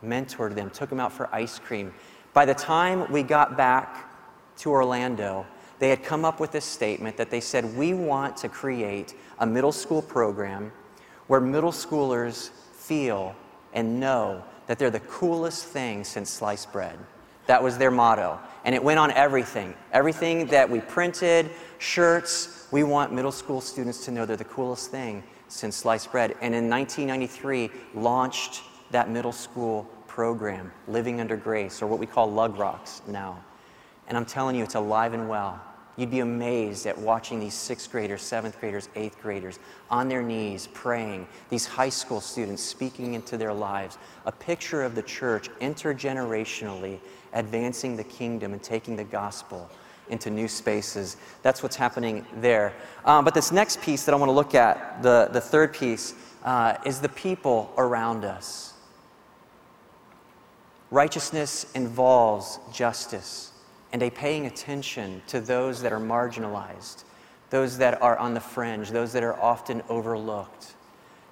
mentored 0.03 0.55
them, 0.55 0.71
took 0.71 0.89
them 0.89 1.01
out 1.01 1.13
for 1.13 1.33
ice 1.35 1.59
cream. 1.59 1.93
By 2.33 2.45
the 2.45 2.55
time 2.55 3.11
we 3.11 3.23
got 3.23 3.57
back 3.57 4.11
to 4.59 4.71
Orlando, 4.71 5.47
they 5.79 5.91
had 5.91 6.03
come 6.03 6.25
up 6.25 6.41
with 6.41 6.53
this 6.53 6.65
statement 6.65 7.17
that 7.17 7.31
they 7.31 7.41
said, 7.41 7.77
We 7.77 7.95
want 7.95 8.37
to 8.39 8.49
create 8.49 9.15
a 9.39 9.47
middle 9.47 9.73
school 9.73 10.03
program 10.03 10.73
where 11.27 11.41
middle 11.41 11.73
schoolers 11.73 12.51
feel 12.73 13.35
and 13.73 14.01
know 14.01 14.43
that 14.67 14.79
they're 14.79 14.91
the 14.91 15.01
coolest 15.01 15.65
thing 15.65 16.05
since 16.05 16.31
sliced 16.31 16.73
bread. 16.73 16.99
That 17.47 17.63
was 17.63 17.79
their 17.79 17.91
motto. 17.91 18.39
And 18.65 18.75
it 18.75 18.83
went 18.83 18.99
on 18.99 19.11
everything. 19.13 19.75
Everything 19.93 20.47
that 20.47 20.69
we 20.69 20.81
printed, 20.81 21.51
shirts, 21.79 22.67
we 22.73 22.83
want 22.83 23.13
middle 23.13 23.33
school 23.33 23.61
students 23.61 24.05
to 24.07 24.11
know 24.11 24.27
they're 24.27 24.37
the 24.37 24.45
coolest 24.45 24.91
thing 24.91 25.23
since 25.49 25.77
sliced 25.77 26.11
bread. 26.11 26.33
And 26.41 26.55
in 26.55 26.69
1993, 26.69 27.71
launched 27.95 28.63
that 28.91 29.11
middle 29.11 29.33
school 29.33 29.85
program, 30.07 30.73
Living 30.89 31.21
Under 31.21 31.37
Grace, 31.37 31.83
or 31.83 31.87
what 31.87 31.99
we 31.99 32.07
call 32.07 32.31
Lug 32.31 32.59
Rocks 32.59 33.03
now. 33.07 33.43
And 34.09 34.17
I'm 34.17 34.25
telling 34.25 34.57
you, 34.57 34.65
it's 34.65 34.75
alive 34.75 35.15
and 35.15 35.29
well. 35.29 35.61
You'd 35.97 36.11
be 36.11 36.21
amazed 36.21 36.87
at 36.87 36.97
watching 36.97 37.41
these 37.41 37.55
sixth 37.55 37.91
graders, 37.91 38.21
seventh 38.21 38.61
graders, 38.61 38.91
eighth 38.97 39.21
graders 39.21 39.59
on 39.91 40.09
their 40.09 40.23
knees 40.23 40.69
praying, 40.75 41.27
these 41.49 41.65
high 41.65 41.89
school 41.89 42.21
students 42.21 42.63
speaking 42.63 43.15
into 43.15 43.39
their 43.39 43.53
lives. 43.53 43.97
A 44.27 44.33
picture 44.33 44.83
of 44.83 44.95
the 44.95 45.03
church 45.03 45.49
intergenerationally 45.61 46.99
advancing 47.33 47.97
the 47.97 48.05
kingdom 48.05 48.53
and 48.53 48.63
taking 48.63 48.95
the 48.95 49.05
gospel 49.05 49.71
into 50.11 50.31
new 50.31 50.49
spaces. 50.49 51.17
That's 51.43 51.63
what's 51.63 51.77
happening 51.77 52.27
there. 52.41 52.75
Um, 53.05 53.25
but 53.25 53.35
this 53.35 53.51
next 53.51 53.81
piece 53.81 54.05
that 54.05 54.15
I 54.15 54.19
want 54.19 54.29
to 54.29 54.35
look 54.35 54.55
at, 54.55 55.03
the, 55.03 55.31
the 55.33 55.41
third 55.41 55.73
piece, 55.73 56.15
uh, 56.45 56.77
is 56.85 57.01
the 57.01 57.09
people 57.09 57.73
around 57.77 58.25
us. 58.25 58.75
Righteousness 60.91 61.67
involves 61.75 62.59
justice 62.73 63.53
and 63.93 64.03
a 64.03 64.11
paying 64.11 64.47
attention 64.47 65.23
to 65.29 65.41
those 65.41 65.83
that 65.83 65.93
are 65.93 66.01
marginalized, 66.01 67.05
those 67.51 67.79
that 67.79 68.01
are 68.03 68.19
on 68.19 68.35
the 68.35 68.41
fringe, 68.41 68.91
those 68.91 69.13
that 69.13 69.25
are 69.25 69.41
often 69.41 69.83
overlooked. 69.89 70.75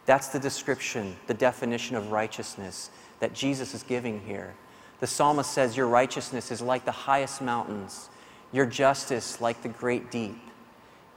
That's 0.07 0.29
the 0.29 0.41
description, 0.41 1.17
the 1.27 1.35
definition 1.35 1.97
of 1.97 2.11
righteousness 2.11 2.91
that 3.21 3.33
Jesus 3.33 3.75
is 3.75 3.83
giving 3.83 4.21
here. 4.21 4.55
The 5.01 5.07
psalmist 5.07 5.51
says, 5.51 5.77
Your 5.77 5.87
righteousness 5.87 6.51
is 6.51 6.61
like 6.61 6.85
the 6.85 6.93
highest 6.93 7.41
mountains, 7.41 8.11
your 8.53 8.67
justice 8.67 9.41
like 9.41 9.63
the 9.63 9.69
great 9.69 10.11
deep. 10.11 10.39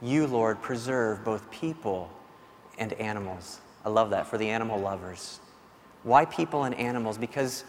You, 0.00 0.26
Lord, 0.26 0.62
preserve 0.62 1.24
both 1.24 1.50
people 1.50 2.10
and 2.78 2.92
animals. 2.94 3.60
I 3.84 3.88
love 3.88 4.10
that 4.10 4.26
for 4.26 4.38
the 4.38 4.48
animal 4.48 4.80
lovers. 4.80 5.40
Why 6.02 6.24
people 6.24 6.64
and 6.64 6.74
animals? 6.76 7.18
Because 7.18 7.64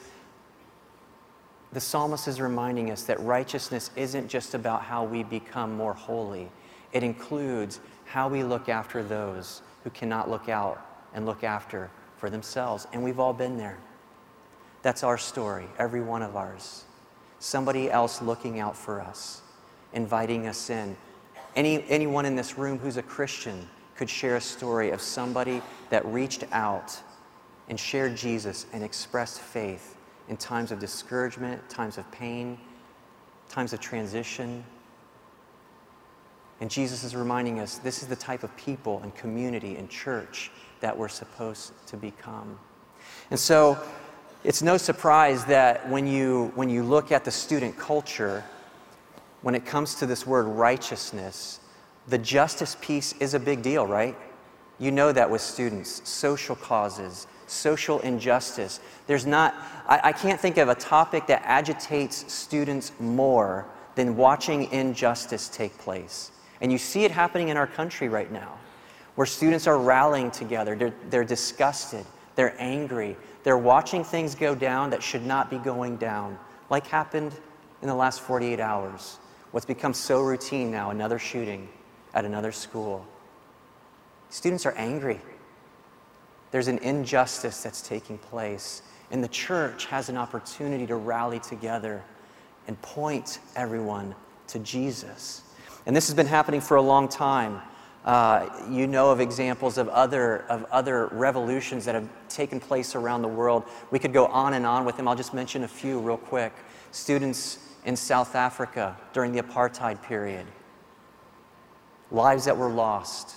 the 1.72 1.80
psalmist 1.80 2.28
is 2.28 2.42
reminding 2.42 2.92
us 2.92 3.04
that 3.04 3.20
righteousness 3.20 3.92
isn't 3.96 4.28
just 4.28 4.56
about 4.56 4.82
how 4.82 5.04
we 5.04 5.24
become 5.24 5.76
more 5.76 5.94
holy, 5.94 6.50
it 6.92 7.04
includes 7.04 7.80
how 8.06 8.28
we 8.28 8.44
look 8.44 8.70
after 8.70 9.04
those 9.04 9.62
who 9.84 9.92
cannot 9.92 10.30
look 10.30 10.50
out 10.50 10.84
and 11.14 11.26
look 11.26 11.44
after 11.44 11.92
for 12.18 12.30
themselves. 12.30 12.88
And 12.92 13.04
we've 13.04 13.20
all 13.20 13.34
been 13.34 13.58
there. 13.58 13.78
That's 14.82 15.04
our 15.04 15.18
story, 15.18 15.66
every 15.78 16.02
one 16.02 16.24
of 16.24 16.36
ours. 16.36 16.86
Somebody 17.38 17.92
else 17.92 18.22
looking 18.22 18.60
out 18.60 18.76
for 18.76 19.00
us, 19.00 19.42
inviting 19.94 20.48
us 20.48 20.70
in. 20.70 20.98
Any, 21.56 21.84
anyone 21.88 22.26
in 22.26 22.36
this 22.36 22.58
room 22.58 22.80
who's 22.80 22.98
a 22.98 23.04
Christian 23.04 23.68
could 23.96 24.10
share 24.10 24.38
a 24.38 24.42
story 24.42 24.90
of 24.90 25.02
somebody 25.02 25.62
that 25.90 26.06
reached 26.06 26.46
out 26.52 26.98
and 27.68 27.80
shared 27.80 28.16
Jesus 28.16 28.66
and 28.74 28.84
expressed 28.84 29.40
faith 29.40 29.96
in 30.30 30.38
times 30.38 30.72
of 30.72 30.80
discouragement, 30.80 31.68
times 31.70 31.98
of 31.98 32.10
pain, 32.12 32.58
times 33.50 33.74
of 33.74 33.80
transition. 33.80 34.64
And 36.62 36.70
Jesus 36.70 37.04
is 37.04 37.16
reminding 37.16 37.60
us 37.60 37.80
this 37.80 38.02
is 38.02 38.08
the 38.08 38.16
type 38.16 38.44
of 38.44 38.56
people 38.56 39.02
and 39.04 39.14
community 39.16 39.76
and 39.76 39.90
church 39.90 40.52
that 40.80 40.98
we're 40.98 41.10
supposed 41.10 41.74
to 41.88 41.98
become. 41.98 42.58
And 43.32 43.40
so 43.40 43.78
it's 44.44 44.62
no 44.62 44.78
surprise 44.78 45.44
that 45.46 45.88
when 45.90 46.08
you, 46.08 46.52
when 46.56 46.70
you 46.70 46.84
look 46.84 47.12
at 47.12 47.26
the 47.26 47.32
student 47.32 47.78
culture, 47.78 48.44
when 49.42 49.56
it 49.56 49.66
comes 49.66 49.96
to 49.96 50.06
this 50.06 50.26
word 50.26 50.44
righteousness, 50.44 51.60
the 52.08 52.18
justice 52.18 52.78
piece 52.82 53.14
is 53.20 53.34
a 53.34 53.40
big 53.40 53.62
deal, 53.62 53.86
right? 53.86 54.16
You 54.80 54.92
know 54.92 55.12
that 55.12 55.30
with 55.30 55.42
students, 55.42 56.08
social 56.08 56.56
causes, 56.56 57.28
social 57.50 58.00
injustice. 58.00 58.80
There's 59.08 59.26
not, 59.26 59.56
I, 59.88 60.00
I 60.06 60.12
can't 60.12 60.40
think 60.40 60.58
of 60.58 60.70
a 60.70 60.76
topic 60.76 61.28
that 61.28 61.42
agitates 61.46 62.32
students 62.32 62.92
more 63.00 63.66
than 63.96 64.16
watching 64.16 64.72
injustice 64.72 65.50
take 65.50 65.78
place. 65.78 66.32
And 66.62 66.72
you 66.72 66.78
see 66.78 67.06
it 67.06 67.12
happening 67.12 67.50
in 67.50 67.58
our 67.58 67.68
country 67.68 68.10
right 68.10 68.32
now, 68.32 68.58
where 69.16 69.28
students 69.28 69.68
are 69.68 69.78
rallying 69.78 70.32
together. 70.32 70.76
They're, 70.76 70.94
they're 71.10 71.24
disgusted, 71.24 72.06
they're 72.36 72.56
angry, 72.60 73.18
they're 73.44 73.58
watching 73.58 74.04
things 74.04 74.36
go 74.36 74.56
down 74.56 74.90
that 74.92 75.02
should 75.02 75.26
not 75.26 75.50
be 75.50 75.58
going 75.58 75.98
down, 75.98 76.38
like 76.70 76.88
happened 76.88 77.34
in 77.82 77.88
the 77.88 77.96
last 77.96 78.22
48 78.22 78.60
hours. 78.60 79.18
What's 79.52 79.66
become 79.66 79.94
so 79.94 80.22
routine 80.22 80.70
now 80.72 80.92
another 80.92 81.18
shooting 81.18 81.68
at 82.14 82.26
another 82.26 82.52
school. 82.52 83.06
Students 84.30 84.66
are 84.66 84.74
angry. 84.74 85.20
There's 86.52 86.68
an 86.68 86.80
injustice 86.80 87.64
that's 87.64 87.82
taking 87.82 88.18
place. 88.18 88.82
And 89.12 89.24
the 89.24 89.28
church 89.28 89.86
has 89.86 90.10
an 90.10 90.18
opportunity 90.18 90.86
to 90.88 90.96
rally 90.96 91.40
together 91.40 92.04
and 92.68 92.80
point 92.82 93.40
everyone 93.56 94.16
to 94.48 94.60
Jesus. 94.60 95.42
And 95.86 95.96
this 95.96 96.08
has 96.08 96.16
been 96.16 96.28
happening 96.28 96.62
for 96.62 96.78
a 96.78 96.82
long 96.82 97.08
time. 97.08 97.62
Uh, 98.06 98.48
you 98.70 98.88
know 98.88 99.12
of 99.12 99.20
examples 99.20 99.78
of 99.78 99.90
other, 99.90 100.46
of 100.50 100.64
other 100.66 101.08
revolutions 101.08 101.86
that 101.86 101.96
have 101.96 102.08
taken 102.30 102.60
place 102.60 102.96
around 102.96 103.22
the 103.22 103.28
world. 103.28 103.64
We 103.92 104.00
could 104.00 104.14
go 104.14 104.28
on 104.28 104.54
and 104.54 104.66
on 104.66 104.86
with 104.86 104.98
them. 104.98 105.08
I'll 105.08 105.16
just 105.16 105.34
mention 105.34 105.64
a 105.64 105.68
few 105.68 106.00
real 106.00 106.18
quick. 106.18 106.54
Students 106.92 107.60
in 107.86 107.96
South 107.96 108.36
Africa 108.36 108.96
during 109.14 109.32
the 109.32 109.42
apartheid 109.42 110.02
period, 110.02 110.46
lives 112.12 112.46
that 112.46 112.58
were 112.58 112.70
lost 112.70 113.36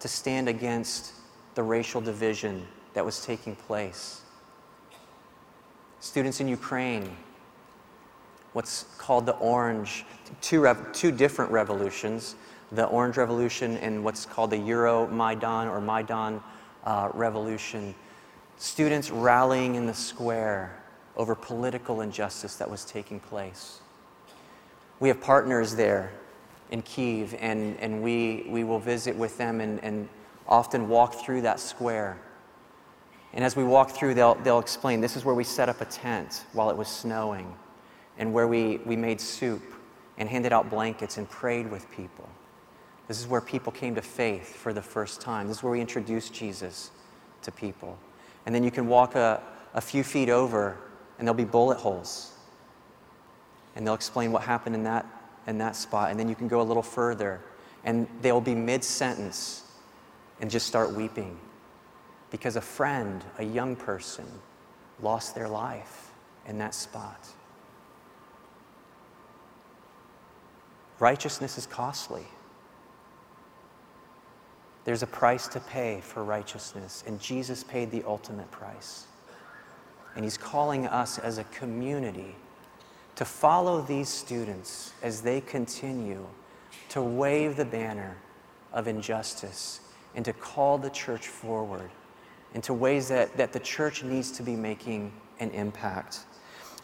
to 0.00 0.08
stand 0.08 0.48
against 0.48 1.12
the 1.56 1.62
racial 1.62 2.00
division 2.00 2.64
that 2.94 3.04
was 3.04 3.24
taking 3.24 3.56
place. 3.56 4.20
Students 5.98 6.40
in 6.40 6.46
Ukraine, 6.46 7.16
what's 8.52 8.84
called 8.98 9.26
the 9.26 9.36
Orange, 9.38 10.04
two, 10.40 10.60
rev- 10.60 10.92
two 10.92 11.10
different 11.10 11.50
revolutions 11.50 12.36
the 12.72 12.84
Orange 12.86 13.16
Revolution 13.16 13.76
and 13.76 14.02
what's 14.02 14.26
called 14.26 14.50
the 14.50 14.58
Euro 14.58 15.06
Maidan 15.06 15.68
or 15.68 15.80
Maidan 15.80 16.42
uh, 16.84 17.10
Revolution. 17.14 17.94
Students 18.58 19.10
rallying 19.10 19.76
in 19.76 19.86
the 19.86 19.94
square 19.94 20.76
over 21.16 21.34
political 21.34 22.00
injustice 22.00 22.56
that 22.56 22.68
was 22.68 22.84
taking 22.84 23.20
place. 23.20 23.80
We 24.98 25.08
have 25.08 25.20
partners 25.20 25.76
there 25.76 26.10
in 26.70 26.82
Kiev, 26.82 27.36
and, 27.38 27.78
and 27.78 28.02
we, 28.02 28.46
we 28.48 28.64
will 28.64 28.80
visit 28.80 29.14
with 29.14 29.38
them 29.38 29.60
and, 29.60 29.82
and 29.84 30.08
often 30.48 30.88
walk 30.88 31.14
through 31.14 31.42
that 31.42 31.60
square. 31.60 32.18
And 33.32 33.44
as 33.44 33.56
we 33.56 33.64
walk 33.64 33.90
through, 33.90 34.14
they'll, 34.14 34.34
they'll 34.36 34.58
explain 34.58 35.00
this 35.00 35.16
is 35.16 35.24
where 35.24 35.34
we 35.34 35.44
set 35.44 35.68
up 35.68 35.80
a 35.80 35.84
tent 35.84 36.44
while 36.52 36.70
it 36.70 36.76
was 36.76 36.88
snowing, 36.88 37.54
and 38.18 38.32
where 38.32 38.48
we, 38.48 38.78
we 38.78 38.96
made 38.96 39.20
soup 39.20 39.62
and 40.18 40.28
handed 40.28 40.52
out 40.52 40.70
blankets 40.70 41.18
and 41.18 41.28
prayed 41.28 41.70
with 41.70 41.90
people. 41.90 42.28
This 43.08 43.20
is 43.20 43.26
where 43.26 43.40
people 43.40 43.72
came 43.72 43.94
to 43.94 44.02
faith 44.02 44.56
for 44.56 44.72
the 44.72 44.82
first 44.82 45.20
time. 45.20 45.48
This 45.48 45.58
is 45.58 45.62
where 45.62 45.72
we 45.72 45.80
introduced 45.80 46.32
Jesus 46.32 46.90
to 47.42 47.52
people. 47.52 47.98
And 48.46 48.54
then 48.54 48.64
you 48.64 48.70
can 48.70 48.88
walk 48.88 49.14
a, 49.14 49.42
a 49.74 49.80
few 49.80 50.02
feet 50.02 50.28
over, 50.28 50.78
and 51.18 51.26
there'll 51.26 51.36
be 51.36 51.44
bullet 51.44 51.78
holes. 51.78 52.32
And 53.74 53.86
they'll 53.86 53.94
explain 53.94 54.32
what 54.32 54.42
happened 54.42 54.74
in 54.74 54.84
that, 54.84 55.04
in 55.46 55.58
that 55.58 55.76
spot. 55.76 56.10
And 56.10 56.18
then 56.18 56.28
you 56.28 56.34
can 56.34 56.48
go 56.48 56.60
a 56.60 56.64
little 56.64 56.82
further, 56.82 57.40
and 57.84 58.08
they'll 58.22 58.40
be 58.40 58.54
mid 58.54 58.82
sentence 58.82 59.65
and 60.40 60.50
just 60.50 60.66
start 60.66 60.92
weeping 60.92 61.38
because 62.30 62.56
a 62.56 62.60
friend, 62.60 63.24
a 63.38 63.44
young 63.44 63.76
person, 63.76 64.26
lost 65.00 65.34
their 65.34 65.48
life 65.48 66.10
in 66.46 66.58
that 66.58 66.74
spot. 66.74 67.28
Righteousness 70.98 71.58
is 71.58 71.66
costly. 71.66 72.26
There's 74.84 75.02
a 75.02 75.06
price 75.06 75.48
to 75.48 75.60
pay 75.60 76.00
for 76.00 76.24
righteousness, 76.24 77.04
and 77.06 77.20
Jesus 77.20 77.64
paid 77.64 77.90
the 77.90 78.04
ultimate 78.04 78.50
price. 78.50 79.06
And 80.14 80.24
He's 80.24 80.38
calling 80.38 80.86
us 80.86 81.18
as 81.18 81.38
a 81.38 81.44
community 81.44 82.36
to 83.16 83.24
follow 83.24 83.82
these 83.82 84.08
students 84.08 84.92
as 85.02 85.22
they 85.22 85.40
continue 85.40 86.26
to 86.90 87.02
wave 87.02 87.56
the 87.56 87.64
banner 87.64 88.16
of 88.72 88.86
injustice 88.86 89.80
and 90.16 90.24
to 90.24 90.32
call 90.32 90.78
the 90.78 90.90
church 90.90 91.28
forward 91.28 91.90
into 92.54 92.74
ways 92.74 93.08
that, 93.08 93.36
that 93.36 93.52
the 93.52 93.60
church 93.60 94.02
needs 94.02 94.30
to 94.32 94.42
be 94.42 94.56
making 94.56 95.12
an 95.38 95.50
impact. 95.50 96.20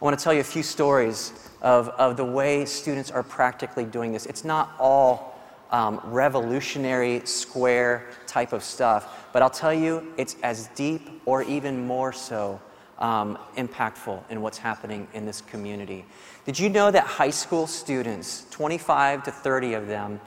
I 0.00 0.04
want 0.04 0.18
to 0.18 0.22
tell 0.22 0.34
you 0.34 0.40
a 0.40 0.44
few 0.44 0.62
stories 0.62 1.32
of, 1.62 1.88
of 1.90 2.16
the 2.16 2.24
way 2.24 2.64
students 2.64 3.10
are 3.10 3.22
practically 3.22 3.84
doing 3.84 4.12
this. 4.12 4.26
It's 4.26 4.44
not 4.44 4.74
all 4.78 5.32
um, 5.72 6.00
revolutionary 6.04 7.22
square 7.24 8.10
type 8.26 8.52
of 8.52 8.62
stuff. 8.62 9.28
But 9.32 9.42
I'll 9.42 9.50
tell 9.50 9.72
you, 9.72 10.12
it's 10.16 10.36
as 10.42 10.68
deep 10.74 11.22
or 11.24 11.42
even 11.42 11.86
more 11.86 12.12
so 12.12 12.60
um, 12.98 13.38
impactful 13.56 14.22
in 14.30 14.42
what's 14.42 14.58
happening 14.58 15.08
in 15.14 15.24
this 15.24 15.40
community. 15.40 16.04
Did 16.44 16.58
you 16.58 16.68
know 16.68 16.90
that 16.90 17.04
high 17.04 17.30
school 17.30 17.66
students, 17.66 18.46
25 18.50 19.24
to 19.24 19.30
30 19.30 19.74
of 19.74 19.86
them, 19.86 20.20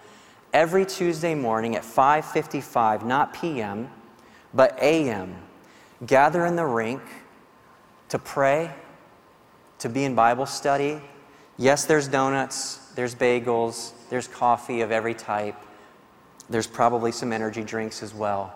every 0.56 0.86
Tuesday 0.86 1.36
morning 1.36 1.76
at 1.76 1.84
5:55, 1.84 3.04
not 3.06 3.34
p.m., 3.34 3.89
but 4.54 4.72
a.m., 4.80 5.36
gather 6.06 6.46
in 6.46 6.56
the 6.56 6.65
rink 6.65 7.02
to 8.08 8.18
pray, 8.18 8.74
to 9.80 9.89
be 9.89 10.06
in 10.06 10.15
Bible 10.15 10.46
study. 10.46 11.02
Yes, 11.58 11.84
there's 11.84 12.08
donuts, 12.08 12.78
there's 12.96 13.13
bagels, 13.13 13.91
there's 14.10 14.30
coffee 14.30 14.80
of 14.80 14.94
every 14.94 15.13
type. 15.13 15.58
There's 16.50 16.68
probably 16.68 17.12
some 17.12 17.34
energy 17.34 17.63
drinks 17.63 18.02
as 18.02 18.13
well. 18.13 18.56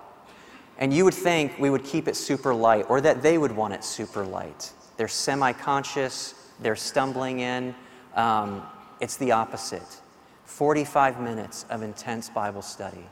And 0.78 0.94
you 0.94 1.04
would 1.04 1.14
think 1.14 1.60
we 1.60 1.70
would 1.70 1.84
keep 1.84 2.08
it 2.08 2.16
super 2.16 2.54
light, 2.56 2.86
or 2.88 3.02
that 3.02 3.22
they 3.22 3.38
would 3.38 3.52
want 3.52 3.74
it 3.74 3.84
super 3.84 4.26
light. 4.26 4.72
They're 4.96 5.10
semi 5.10 5.52
conscious, 5.52 6.34
they're 6.62 6.78
stumbling 6.78 7.42
in. 7.42 7.76
Um, 8.16 8.64
it's 9.02 9.18
the 9.18 9.34
opposite 9.34 10.00
45 10.50 11.22
minutes 11.22 11.66
of 11.70 11.84
intense 11.84 12.28
Bible 12.28 12.64
study, 12.64 13.06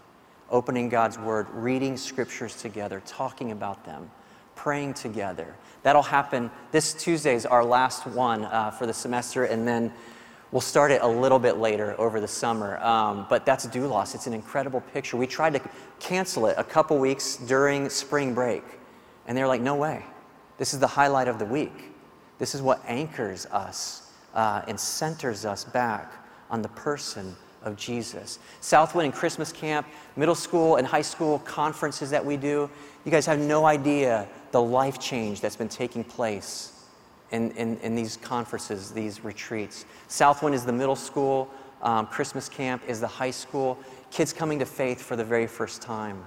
opening 0.49 0.89
God's 0.89 1.19
Word, 1.19 1.47
reading 1.51 1.95
scriptures 1.95 2.55
together, 2.55 3.01
talking 3.05 3.51
about 3.51 3.85
them, 3.85 4.09
praying 4.55 4.95
together. 4.95 5.55
That'll 5.83 6.01
happen. 6.01 6.49
This 6.71 6.95
Tuesday 6.95 7.35
is 7.35 7.45
our 7.45 7.63
last 7.63 8.07
one 8.07 8.43
uh, 8.45 8.71
for 8.71 8.85
the 8.85 8.93
semester, 8.93 9.45
and 9.45 9.67
then 9.67 9.93
We'll 10.49 10.61
start 10.61 10.91
it 10.91 11.01
a 11.01 11.07
little 11.07 11.39
bit 11.39 11.57
later 11.57 11.93
over 11.99 12.21
the 12.21 12.27
summer, 12.27 12.77
um, 12.77 13.25
but 13.29 13.45
that's 13.45 13.67
Doulos. 13.67 14.15
It's 14.15 14.27
an 14.27 14.33
incredible 14.33 14.79
picture. 14.93 15.17
We 15.17 15.27
tried 15.27 15.51
to 15.55 15.61
cancel 15.99 16.45
it 16.45 16.55
a 16.57 16.63
couple 16.63 16.97
weeks 16.99 17.35
during 17.35 17.89
spring 17.89 18.33
break, 18.33 18.63
and 19.27 19.37
they're 19.37 19.45
like, 19.45 19.59
no 19.59 19.75
way. 19.75 20.05
This 20.57 20.73
is 20.73 20.79
the 20.79 20.87
highlight 20.87 21.27
of 21.27 21.37
the 21.37 21.43
week. 21.43 21.91
This 22.39 22.55
is 22.55 22.61
what 22.61 22.81
anchors 22.87 23.45
us 23.47 24.09
uh, 24.33 24.61
and 24.69 24.79
centers 24.79 25.43
us 25.43 25.65
back 25.65 26.13
on 26.49 26.61
the 26.61 26.69
person 26.69 27.35
of 27.63 27.75
Jesus. 27.75 28.39
Southwind 28.61 29.05
and 29.05 29.13
Christmas 29.13 29.51
camp, 29.51 29.87
middle 30.15 30.35
school 30.35 30.77
and 30.77 30.87
high 30.87 31.01
school 31.01 31.39
conferences 31.39 32.09
that 32.09 32.25
we 32.25 32.37
do, 32.37 32.69
you 33.05 33.11
guys 33.11 33.25
have 33.25 33.39
no 33.39 33.65
idea 33.65 34.27
the 34.51 34.61
life 34.61 34.99
change 34.99 35.41
that's 35.41 35.55
been 35.55 35.69
taking 35.69 36.03
place 36.03 36.73
in, 37.31 37.51
in, 37.51 37.77
in 37.79 37.95
these 37.95 38.17
conferences, 38.17 38.91
these 38.91 39.23
retreats. 39.23 39.85
Southwind 40.07 40.55
is 40.55 40.65
the 40.65 40.73
middle 40.73 40.95
school, 40.95 41.49
um, 41.81 42.07
Christmas 42.07 42.47
camp 42.47 42.81
is 42.87 42.99
the 42.99 43.07
high 43.07 43.31
school, 43.31 43.77
kids 44.11 44.31
coming 44.33 44.59
to 44.59 44.65
faith 44.65 45.01
for 45.01 45.15
the 45.15 45.23
very 45.23 45.47
first 45.47 45.81
time. 45.81 46.23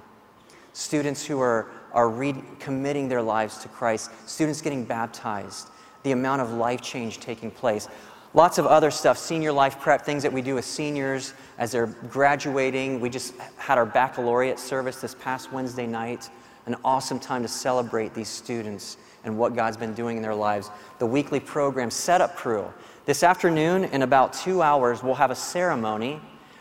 Students 0.73 1.25
who 1.25 1.41
are, 1.41 1.69
are 1.93 2.09
re- 2.09 2.45
committing 2.59 3.09
their 3.09 3.23
lives 3.23 3.59
to 3.59 3.69
Christ, 3.69 4.11
students 4.27 4.61
getting 4.61 4.85
baptized, 4.85 5.69
the 6.03 6.13
amount 6.13 6.43
of 6.43 6.53
life 6.53 6.81
change 6.81 7.19
taking 7.19 7.51
place. 7.51 7.89
Lots 8.33 8.59
of 8.59 8.67
other 8.67 8.93
stuff, 8.93 9.19
senior 9.19 9.51
life 9.51 9.81
prep, 9.81 10.03
things 10.03 10.23
that 10.23 10.33
we 10.33 10.41
do 10.41 10.55
with 10.55 10.65
seniors 10.65 11.35
as 11.59 11.73
they're 11.73 11.87
graduating. 11.87 13.01
We 13.01 13.11
just 13.11 13.35
had 13.57 13.77
our 13.77 13.87
baccalaureate 13.87 14.61
service 14.61 15.01
this 15.01 15.17
past 15.17 15.53
Wednesday 15.53 15.87
night, 15.87 16.31
an 16.67 16.77
awesome 16.85 17.19
time 17.19 17.43
to 17.43 17.49
celebrate 17.49 18.15
these 18.15 18.29
students 18.29 18.99
and 19.25 19.37
what 19.37 19.57
God's 19.57 19.77
been 19.77 19.95
doing 19.95 20.17
in 20.17 20.23
their 20.23 20.35
lives. 20.35 20.71
The 21.01 21.07
weekly 21.07 21.41
program 21.41 21.91
Setup 21.91 22.37
Crew. 22.37 22.73
This 23.05 23.25
afternoon, 23.25 23.85
in 23.87 24.03
about 24.03 24.33
two 24.33 24.63
hours, 24.63 25.03
we'll 25.03 25.15
have 25.17 25.33
a 25.33 25.37
ceremony 25.37 26.21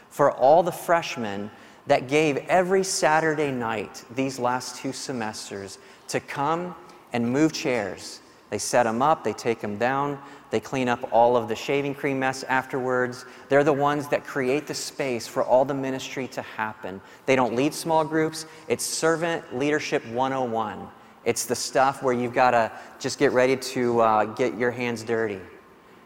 for 0.09 0.31
all 0.31 0.63
the 0.63 0.71
freshmen 0.71 1.51
that 1.85 2.07
gave 2.07 2.37
every 2.47 2.83
Saturday 2.83 3.51
night 3.51 4.03
these 4.15 4.39
last 4.39 4.77
two 4.77 4.91
semesters 4.91 5.77
to 6.07 6.19
come 6.19 6.73
and 7.13 7.31
move 7.31 7.53
chairs. 7.53 8.21
They 8.49 8.57
set 8.57 8.83
them 8.83 9.03
up, 9.03 9.23
they 9.23 9.33
take 9.33 9.61
them 9.61 9.77
down, 9.77 10.19
they 10.51 10.59
clean 10.59 10.89
up 10.89 11.11
all 11.11 11.37
of 11.37 11.47
the 11.47 11.55
shaving 11.55 11.93
cream 11.93 12.19
mess 12.19 12.43
afterwards. 12.43 13.25
They're 13.49 13.63
the 13.63 13.73
ones 13.73 14.07
that 14.07 14.25
create 14.25 14.65
the 14.65 14.73
space 14.73 15.27
for 15.27 15.43
all 15.43 15.63
the 15.63 15.73
ministry 15.73 16.27
to 16.29 16.41
happen. 16.41 17.01
They 17.25 17.35
don't 17.35 17.55
lead 17.55 17.73
small 17.73 18.03
groups, 18.03 18.45
it's 18.67 18.83
servant 18.83 19.57
leadership 19.57 20.05
101. 20.07 20.87
It's 21.25 21.45
the 21.45 21.55
stuff 21.55 22.01
where 22.01 22.13
you've 22.13 22.33
got 22.33 22.51
to 22.51 22.71
just 22.97 23.19
get 23.19 23.33
ready 23.33 23.57
to 23.57 23.99
uh, 23.99 24.25
get 24.25 24.57
your 24.57 24.71
hands 24.71 25.03
dirty. 25.03 25.41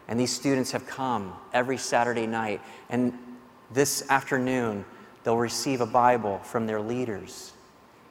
And 0.08 0.20
these 0.20 0.34
students 0.34 0.72
have 0.72 0.86
come 0.88 1.34
every 1.54 1.78
Saturday 1.78 2.28
night. 2.28 2.62
And 2.90 3.18
this 3.72 4.10
afternoon, 4.10 4.84
they'll 5.24 5.38
receive 5.38 5.80
a 5.80 5.86
Bible 5.86 6.40
from 6.40 6.66
their 6.66 6.82
leaders. 6.82 7.54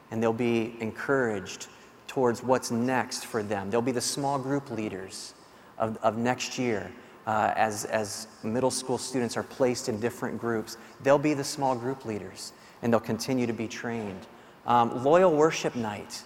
And 0.09 0.23
they'll 0.23 0.33
be 0.33 0.75
encouraged 0.79 1.67
towards 2.07 2.41
what's 2.41 2.71
next 2.71 3.25
for 3.25 3.43
them. 3.43 3.69
They'll 3.69 3.81
be 3.81 3.91
the 3.91 4.01
small 4.01 4.39
group 4.39 4.71
leaders 4.71 5.33
of, 5.77 5.97
of 5.97 6.17
next 6.17 6.57
year. 6.57 6.91
Uh, 7.25 7.53
as, 7.55 7.85
as 7.85 8.27
middle 8.43 8.71
school 8.71 8.97
students 8.97 9.37
are 9.37 9.43
placed 9.43 9.87
in 9.87 9.97
different 9.99 10.37
groups, 10.37 10.75
they'll 11.03 11.17
be 11.17 11.33
the 11.33 11.43
small 11.43 11.73
group 11.73 12.03
leaders 12.03 12.51
and 12.81 12.91
they'll 12.91 12.99
continue 12.99 13.47
to 13.47 13.53
be 13.53 13.65
trained. 13.65 14.27
Um, 14.67 15.03
loyal 15.03 15.33
worship 15.33 15.73
night 15.75 16.23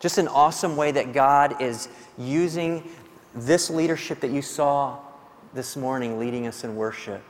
just 0.00 0.16
an 0.16 0.28
awesome 0.28 0.76
way 0.76 0.90
that 0.90 1.12
God 1.12 1.60
is 1.60 1.88
using 2.16 2.90
this 3.34 3.70
leadership 3.70 4.20
that 4.20 4.30
you 4.30 4.40
saw 4.40 4.98
this 5.52 5.76
morning 5.76 6.18
leading 6.18 6.46
us 6.46 6.64
in 6.64 6.74
worship, 6.74 7.22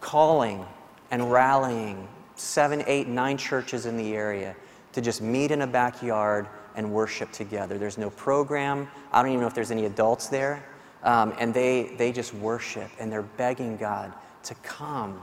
calling 0.00 0.64
and 1.10 1.30
rallying 1.32 2.08
seven, 2.36 2.84
eight, 2.86 3.08
nine 3.08 3.36
churches 3.36 3.86
in 3.86 3.96
the 3.96 4.14
area 4.14 4.54
to 4.92 5.00
just 5.00 5.20
meet 5.20 5.50
in 5.50 5.62
a 5.62 5.66
backyard 5.66 6.46
and 6.76 6.90
worship 6.90 7.32
together. 7.32 7.76
There's 7.76 7.98
no 7.98 8.10
program. 8.10 8.88
I 9.12 9.20
don't 9.20 9.32
even 9.32 9.40
know 9.40 9.48
if 9.48 9.54
there's 9.54 9.72
any 9.72 9.86
adults 9.86 10.28
there. 10.28 10.64
Um, 11.02 11.34
and 11.38 11.54
they, 11.54 11.94
they 11.96 12.12
just 12.12 12.34
worship 12.34 12.90
and 12.98 13.10
they're 13.10 13.22
begging 13.22 13.76
God 13.76 14.12
to 14.44 14.54
come, 14.56 15.22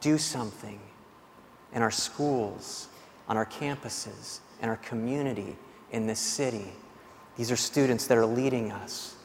do 0.00 0.18
something 0.18 0.80
in 1.72 1.82
our 1.82 1.90
schools, 1.90 2.88
on 3.28 3.36
our 3.36 3.46
campuses, 3.46 4.40
in 4.60 4.68
our 4.68 4.76
community, 4.78 5.56
in 5.92 6.06
this 6.06 6.18
city. 6.18 6.72
These 7.36 7.50
are 7.50 7.56
students 7.56 8.06
that 8.08 8.18
are 8.18 8.26
leading 8.26 8.72
us. 8.72 9.16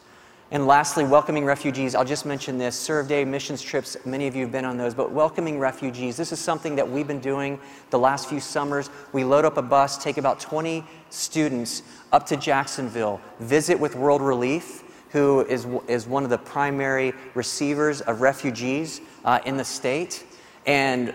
And 0.50 0.66
lastly, 0.66 1.04
welcoming 1.04 1.44
refugees. 1.44 1.94
I'll 1.94 2.06
just 2.06 2.24
mention 2.24 2.56
this 2.56 2.74
Serve 2.74 3.06
Day 3.06 3.22
missions 3.22 3.60
trips. 3.60 3.98
Many 4.06 4.26
of 4.26 4.34
you 4.34 4.44
have 4.44 4.52
been 4.52 4.64
on 4.64 4.78
those, 4.78 4.94
but 4.94 5.12
welcoming 5.12 5.58
refugees. 5.58 6.16
This 6.16 6.32
is 6.32 6.38
something 6.38 6.74
that 6.76 6.90
we've 6.90 7.06
been 7.06 7.20
doing 7.20 7.60
the 7.90 7.98
last 7.98 8.30
few 8.30 8.40
summers. 8.40 8.88
We 9.12 9.24
load 9.24 9.44
up 9.44 9.58
a 9.58 9.62
bus, 9.62 10.02
take 10.02 10.16
about 10.16 10.40
20 10.40 10.84
students 11.10 11.82
up 12.12 12.24
to 12.26 12.36
Jacksonville, 12.38 13.20
visit 13.40 13.78
with 13.78 13.94
World 13.94 14.22
Relief, 14.22 14.84
who 15.10 15.40
is, 15.46 15.66
is 15.86 16.06
one 16.06 16.24
of 16.24 16.30
the 16.30 16.38
primary 16.38 17.12
receivers 17.34 18.00
of 18.02 18.20
refugees 18.20 19.00
uh, 19.24 19.40
in 19.46 19.56
the 19.56 19.64
state. 19.64 20.24
And 20.66 21.14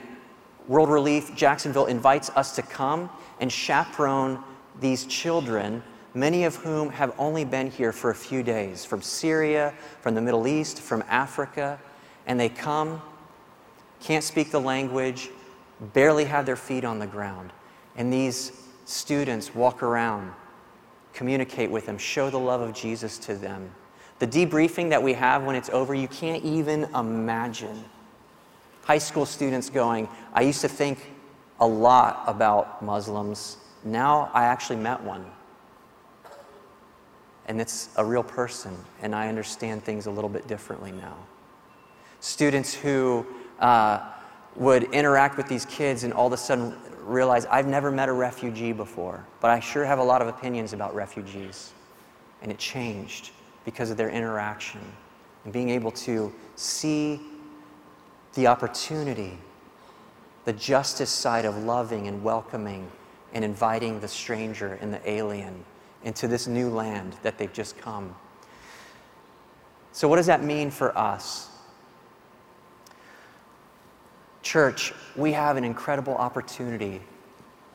World 0.67 0.89
Relief 0.89 1.35
Jacksonville 1.35 1.85
invites 1.85 2.29
us 2.31 2.55
to 2.55 2.61
come 2.61 3.09
and 3.39 3.51
chaperone 3.51 4.43
these 4.79 5.05
children 5.05 5.83
many 6.13 6.43
of 6.43 6.55
whom 6.57 6.89
have 6.89 7.13
only 7.17 7.43
been 7.43 7.69
here 7.69 7.91
for 7.91 8.11
a 8.11 8.15
few 8.15 8.43
days 8.43 8.85
from 8.85 9.01
Syria, 9.01 9.73
from 10.01 10.15
the 10.15 10.21
Middle 10.21 10.47
East, 10.47 10.79
from 10.79 11.03
Africa, 11.07 11.79
and 12.27 12.39
they 12.39 12.49
come, 12.49 13.01
can't 13.99 14.23
speak 14.23 14.51
the 14.51 14.61
language, 14.61 15.29
barely 15.93 16.25
have 16.25 16.45
their 16.45 16.55
feet 16.55 16.83
on 16.83 16.99
the 16.99 17.07
ground. 17.07 17.51
And 17.95 18.11
these 18.11 18.51
students 18.85 19.55
walk 19.55 19.81
around, 19.81 20.31
communicate 21.13 21.71
with 21.71 21.85
them, 21.85 21.97
show 21.97 22.29
the 22.29 22.39
love 22.39 22.61
of 22.61 22.73
Jesus 22.73 23.17
to 23.19 23.35
them. 23.35 23.71
The 24.23 24.45
debriefing 24.45 24.89
that 24.91 25.03
we 25.03 25.11
have 25.15 25.43
when 25.43 25.57
it's 25.57 25.69
over, 25.71 25.93
you 25.93 26.07
can't 26.07 26.45
even 26.45 26.85
imagine. 26.95 27.83
High 28.83 28.99
school 28.99 29.25
students 29.25 29.69
going, 29.69 30.07
I 30.33 30.43
used 30.43 30.61
to 30.61 30.69
think 30.69 31.11
a 31.59 31.67
lot 31.67 32.23
about 32.25 32.81
Muslims. 32.81 33.57
Now 33.83 34.31
I 34.33 34.45
actually 34.45 34.77
met 34.77 35.03
one 35.03 35.25
and 37.47 37.59
it's 37.59 37.89
a 37.97 38.05
real 38.05 38.23
person, 38.23 38.73
and 39.01 39.13
I 39.13 39.27
understand 39.27 39.83
things 39.83 40.05
a 40.05 40.11
little 40.11 40.29
bit 40.29 40.47
differently 40.47 40.93
now. 40.93 41.17
Students 42.21 42.73
who 42.73 43.27
uh, 43.59 44.09
would 44.55 44.83
interact 44.93 45.35
with 45.35 45.49
these 45.49 45.65
kids 45.65 46.05
and 46.05 46.13
all 46.13 46.27
of 46.27 46.31
a 46.31 46.37
sudden 46.37 46.77
realize, 47.01 47.45
I've 47.47 47.67
never 47.67 47.91
met 47.91 48.07
a 48.07 48.13
refugee 48.13 48.71
before, 48.71 49.25
but 49.41 49.51
I 49.51 49.59
sure 49.59 49.83
have 49.83 49.99
a 49.99 50.03
lot 50.03 50.21
of 50.21 50.29
opinions 50.29 50.71
about 50.71 50.95
refugees. 50.95 51.73
And 52.41 52.49
it 52.49 52.57
changed 52.57 53.31
because 53.65 53.89
of 53.89 53.97
their 53.97 54.09
interaction 54.09 54.81
and 55.43 55.53
being 55.53 55.69
able 55.69 55.91
to 55.91 56.33
see 56.55 57.19
the 58.33 58.47
opportunity, 58.47 59.37
the 60.45 60.53
justice 60.53 61.09
side 61.09 61.45
of 61.45 61.57
loving 61.57 62.07
and 62.07 62.23
welcoming 62.23 62.89
and 63.33 63.43
inviting 63.43 63.99
the 63.99 64.07
stranger 64.07 64.77
and 64.81 64.93
the 64.93 65.09
alien 65.09 65.63
into 66.03 66.27
this 66.27 66.47
new 66.47 66.69
land 66.69 67.15
that 67.23 67.37
they've 67.37 67.53
just 67.53 67.77
come. 67.77 68.15
So, 69.91 70.07
what 70.07 70.17
does 70.17 70.25
that 70.25 70.43
mean 70.43 70.71
for 70.71 70.97
us? 70.97 71.49
Church, 74.41 74.93
we 75.15 75.31
have 75.31 75.55
an 75.55 75.63
incredible 75.63 76.15
opportunity 76.15 77.01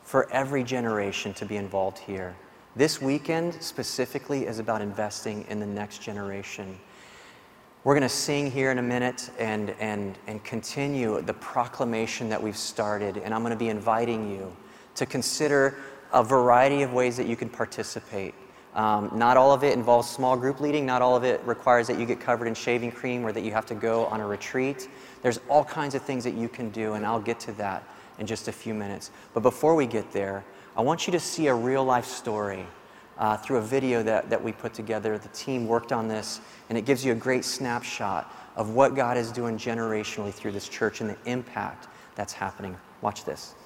for 0.02 0.30
every 0.30 0.64
generation 0.64 1.32
to 1.34 1.46
be 1.46 1.56
involved 1.56 1.98
here. 1.98 2.34
This 2.76 3.00
weekend 3.00 3.54
specifically 3.62 4.46
is 4.46 4.58
about 4.58 4.82
investing 4.82 5.44
in 5.48 5.58
the 5.58 5.66
next 5.66 6.02
generation. 6.02 6.78
We're 7.82 7.94
going 7.94 8.02
to 8.02 8.08
sing 8.08 8.50
here 8.50 8.70
in 8.70 8.78
a 8.78 8.82
minute 8.82 9.30
and, 9.38 9.70
and, 9.80 10.18
and 10.26 10.44
continue 10.44 11.22
the 11.22 11.34
proclamation 11.34 12.28
that 12.28 12.42
we've 12.42 12.56
started. 12.56 13.16
And 13.16 13.32
I'm 13.32 13.40
going 13.40 13.52
to 13.52 13.58
be 13.58 13.70
inviting 13.70 14.30
you 14.30 14.54
to 14.96 15.06
consider 15.06 15.78
a 16.12 16.22
variety 16.22 16.82
of 16.82 16.92
ways 16.92 17.16
that 17.16 17.26
you 17.26 17.36
can 17.36 17.48
participate. 17.48 18.34
Um, 18.74 19.10
not 19.14 19.36
all 19.36 19.52
of 19.52 19.64
it 19.64 19.72
involves 19.72 20.08
small 20.08 20.36
group 20.36 20.60
leading. 20.60 20.84
Not 20.84 21.02
all 21.02 21.16
of 21.16 21.24
it 21.24 21.40
requires 21.44 21.86
that 21.86 21.98
you 21.98 22.04
get 22.04 22.20
covered 22.20 22.46
in 22.46 22.54
shaving 22.54 22.92
cream 22.92 23.24
or 23.24 23.32
that 23.32 23.42
you 23.42 23.52
have 23.52 23.66
to 23.66 23.74
go 23.74 24.06
on 24.06 24.20
a 24.20 24.26
retreat. 24.26 24.88
There's 25.22 25.40
all 25.48 25.64
kinds 25.64 25.94
of 25.94 26.02
things 26.02 26.22
that 26.24 26.34
you 26.34 26.48
can 26.48 26.68
do, 26.70 26.92
and 26.92 27.04
I'll 27.06 27.18
get 27.20 27.40
to 27.40 27.52
that 27.52 27.82
in 28.18 28.26
just 28.26 28.46
a 28.46 28.52
few 28.52 28.74
minutes. 28.74 29.10
But 29.32 29.40
before 29.40 29.74
we 29.74 29.86
get 29.86 30.12
there, 30.12 30.44
I 30.78 30.80
want 30.80 31.08
you 31.08 31.10
to 31.10 31.18
see 31.18 31.48
a 31.48 31.54
real 31.54 31.84
life 31.84 32.04
story 32.04 32.64
uh, 33.18 33.36
through 33.36 33.56
a 33.56 33.62
video 33.62 34.00
that, 34.04 34.30
that 34.30 34.40
we 34.40 34.52
put 34.52 34.72
together. 34.72 35.18
The 35.18 35.28
team 35.30 35.66
worked 35.66 35.90
on 35.90 36.06
this, 36.06 36.40
and 36.68 36.78
it 36.78 36.84
gives 36.84 37.04
you 37.04 37.10
a 37.10 37.16
great 37.16 37.44
snapshot 37.44 38.32
of 38.54 38.70
what 38.70 38.94
God 38.94 39.16
is 39.16 39.32
doing 39.32 39.58
generationally 39.58 40.32
through 40.32 40.52
this 40.52 40.68
church 40.68 41.00
and 41.00 41.10
the 41.10 41.16
impact 41.24 41.88
that's 42.14 42.32
happening. 42.32 42.76
Watch 43.00 43.24
this. 43.24 43.56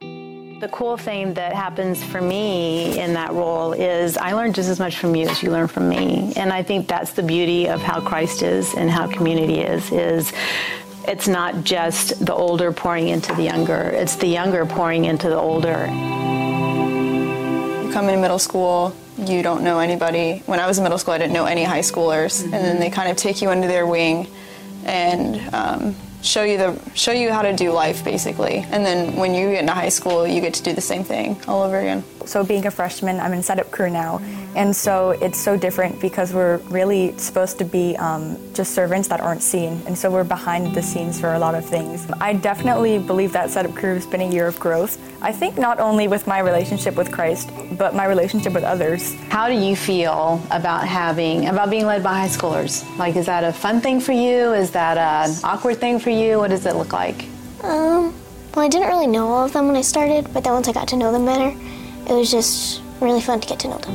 The 0.00 0.68
cool 0.70 0.98
thing 0.98 1.32
that 1.34 1.54
happens 1.54 2.04
for 2.04 2.20
me 2.20 2.98
in 2.98 3.14
that 3.14 3.32
role 3.32 3.72
is 3.72 4.18
I 4.18 4.32
learn 4.32 4.52
just 4.52 4.68
as 4.68 4.78
much 4.78 4.98
from 4.98 5.16
you 5.16 5.28
as 5.28 5.42
you 5.42 5.50
learn 5.50 5.68
from 5.68 5.88
me. 5.88 6.34
And 6.36 6.52
I 6.52 6.62
think 6.62 6.88
that's 6.88 7.12
the 7.12 7.22
beauty 7.22 7.68
of 7.68 7.80
how 7.80 8.02
Christ 8.02 8.42
is 8.42 8.74
and 8.74 8.90
how 8.90 9.06
community 9.06 9.60
is 9.60 9.90
is 9.92 10.32
it's 11.08 11.28
not 11.28 11.64
just 11.64 12.24
the 12.24 12.34
older 12.34 12.72
pouring 12.72 13.08
into 13.08 13.34
the 13.34 13.42
younger, 13.42 13.90
it's 13.94 14.16
the 14.16 14.26
younger 14.26 14.66
pouring 14.66 15.04
into 15.04 15.28
the 15.28 15.36
older. 15.36 15.86
You 17.82 17.92
come 17.92 18.08
in 18.08 18.20
middle 18.20 18.38
school, 18.38 18.94
you 19.18 19.42
don't 19.42 19.62
know 19.62 19.78
anybody. 19.78 20.42
When 20.46 20.60
I 20.60 20.66
was 20.66 20.78
in 20.78 20.84
middle 20.84 20.98
school, 20.98 21.14
I 21.14 21.18
didn't 21.18 21.32
know 21.32 21.46
any 21.46 21.64
high 21.64 21.80
schoolers, 21.80 22.42
mm-hmm. 22.42 22.54
and 22.54 22.64
then 22.64 22.80
they 22.80 22.90
kind 22.90 23.10
of 23.10 23.16
take 23.16 23.40
you 23.40 23.50
under 23.50 23.66
their 23.66 23.86
wing 23.86 24.26
and 24.84 25.54
um, 25.54 25.96
show 26.22 26.42
you 26.42 26.58
the 26.58 26.78
show 26.94 27.12
you 27.12 27.32
how 27.32 27.42
to 27.42 27.54
do 27.54 27.70
life 27.70 28.04
basically 28.04 28.58
and 28.70 28.84
then 28.84 29.14
when 29.16 29.34
you 29.34 29.50
get 29.50 29.60
into 29.60 29.72
high 29.72 29.88
school 29.88 30.26
you 30.26 30.40
get 30.40 30.54
to 30.54 30.62
do 30.62 30.72
the 30.72 30.80
same 30.80 31.04
thing 31.04 31.40
all 31.46 31.62
over 31.62 31.78
again 31.78 32.02
so 32.26 32.44
being 32.44 32.66
a 32.66 32.70
freshman 32.70 33.20
i'm 33.20 33.32
in 33.32 33.42
setup 33.42 33.70
crew 33.70 33.88
now. 33.88 34.20
And 34.56 34.74
so 34.74 35.10
it's 35.10 35.38
so 35.38 35.56
different 35.56 36.00
because 36.00 36.32
we're 36.32 36.56
really 36.70 37.16
supposed 37.18 37.58
to 37.58 37.64
be 37.64 37.94
um, 37.96 38.38
just 38.54 38.74
servants 38.74 39.06
that 39.08 39.20
aren't 39.20 39.42
seen. 39.42 39.82
And 39.86 39.96
so 39.96 40.10
we're 40.10 40.24
behind 40.24 40.74
the 40.74 40.82
scenes 40.82 41.20
for 41.20 41.34
a 41.34 41.38
lot 41.38 41.54
of 41.54 41.64
things. 41.64 42.06
I 42.20 42.32
definitely 42.32 42.98
believe 42.98 43.32
that 43.32 43.50
setup 43.50 43.74
crew 43.74 43.94
has 43.94 44.06
been 44.06 44.22
a 44.22 44.30
year 44.30 44.46
of 44.46 44.58
growth. 44.58 44.98
I 45.22 45.30
think 45.30 45.58
not 45.58 45.78
only 45.78 46.08
with 46.08 46.26
my 46.26 46.40
relationship 46.40 46.96
with 46.96 47.12
christ 47.12 47.50
but 47.78 47.94
my 47.94 48.06
relationship 48.06 48.52
with 48.52 48.64
others. 48.64 49.14
How 49.28 49.48
do 49.48 49.54
you 49.54 49.76
feel 49.76 50.42
about 50.50 50.88
having 50.88 51.48
about 51.48 51.70
being 51.70 51.86
led 51.86 52.02
by 52.02 52.14
high 52.20 52.28
schoolers? 52.28 52.84
Like 52.98 53.16
is 53.16 53.26
that 53.26 53.44
a 53.44 53.52
fun 53.52 53.80
thing 53.80 54.00
for 54.00 54.12
you? 54.12 54.52
Is 54.52 54.70
that 54.72 54.96
an 54.98 55.36
awkward 55.44 55.78
thing 55.78 55.98
for 55.98 56.10
you? 56.10 56.16
You? 56.16 56.38
What 56.38 56.48
does 56.48 56.64
it 56.64 56.76
look 56.76 56.94
like? 56.94 57.26
Um, 57.62 58.14
well, 58.54 58.64
I 58.64 58.68
didn't 58.68 58.88
really 58.88 59.06
know 59.06 59.28
all 59.28 59.44
of 59.44 59.52
them 59.52 59.66
when 59.66 59.76
I 59.76 59.82
started, 59.82 60.32
but 60.32 60.42
then 60.44 60.54
once 60.54 60.66
I 60.66 60.72
got 60.72 60.88
to 60.88 60.96
know 60.96 61.12
them 61.12 61.26
better, 61.26 61.54
it 62.08 62.12
was 62.12 62.30
just 62.30 62.82
really 63.00 63.20
fun 63.20 63.40
to 63.40 63.48
get 63.48 63.58
to 63.60 63.68
know 63.68 63.78
them. 63.78 63.94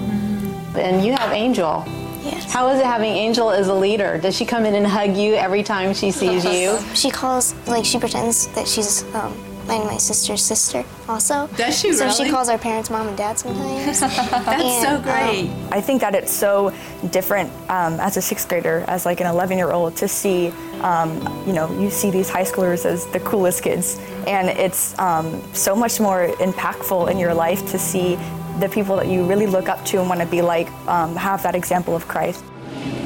And 0.76 1.06
you 1.06 1.14
have 1.14 1.32
Angel. 1.34 1.84
Yes. 2.24 2.52
How 2.52 2.70
is 2.70 2.80
it 2.80 2.86
having 2.86 3.12
Angel 3.12 3.50
as 3.50 3.68
a 3.68 3.74
leader? 3.74 4.18
Does 4.20 4.36
she 4.36 4.46
come 4.46 4.66
in 4.66 4.76
and 4.76 4.86
hug 4.86 5.16
you 5.18 5.34
every 5.34 5.64
time 5.64 5.94
she 5.94 6.12
sees 6.12 6.46
you? 6.60 6.78
she 6.94 7.10
calls, 7.10 7.56
like, 7.68 7.84
she 7.84 8.00
pretends 8.00 8.48
that 8.50 8.68
she's 8.68 9.04
um, 9.16 9.34
and 9.72 9.86
my 9.86 9.98
sister's 9.98 10.44
sister 10.44 10.84
also. 11.08 11.48
Does 11.56 11.80
she 11.80 11.94
so 11.94 12.06
really? 12.06 12.26
she 12.26 12.30
calls 12.30 12.50
our 12.50 12.58
parents 12.58 12.90
mom 12.90 13.08
and 13.08 13.18
dad 13.18 13.40
sometimes. 13.40 14.00
That's 14.00 14.62
and, 14.62 14.84
so 14.84 15.02
great. 15.02 15.50
Um, 15.50 15.70
I 15.72 15.82
think 15.82 16.02
that 16.02 16.14
it's 16.14 16.32
so 16.32 16.74
different 17.10 17.50
um, 17.70 18.00
as 18.00 18.18
a 18.18 18.22
sixth 18.22 18.48
grader, 18.50 18.84
as 18.88 19.06
like 19.06 19.22
an 19.22 19.28
11 19.28 19.58
year 19.58 19.72
old, 19.72 19.96
to 19.98 20.08
see, 20.08 20.50
um, 20.82 21.22
you 21.48 21.54
know, 21.54 21.72
you 21.80 21.90
see 21.90 22.12
these 22.12 22.30
high 22.30 22.44
schoolers 22.44 22.86
as 22.86 23.06
the 23.08 23.20
coolest 23.22 23.64
kids, 23.64 23.98
and 24.28 24.50
it's 24.50 24.98
um, 25.00 25.42
so 25.54 25.76
much 25.76 26.00
more 26.00 26.28
impactful 26.40 27.10
in 27.10 27.18
your 27.18 27.34
life 27.34 27.66
to 27.72 27.80
see 27.80 28.18
the 28.60 28.70
people 28.70 28.96
that 28.98 29.08
you 29.08 29.26
really 29.26 29.48
look 29.48 29.70
up 29.70 29.84
to 29.86 30.00
and 30.00 30.10
want 30.10 30.20
to 30.20 30.28
be 30.28 30.42
like 30.42 30.70
um, 30.88 31.16
have 31.16 31.42
that 31.44 31.56
example 31.56 31.96
of 31.96 32.08
Christ. 32.08 32.44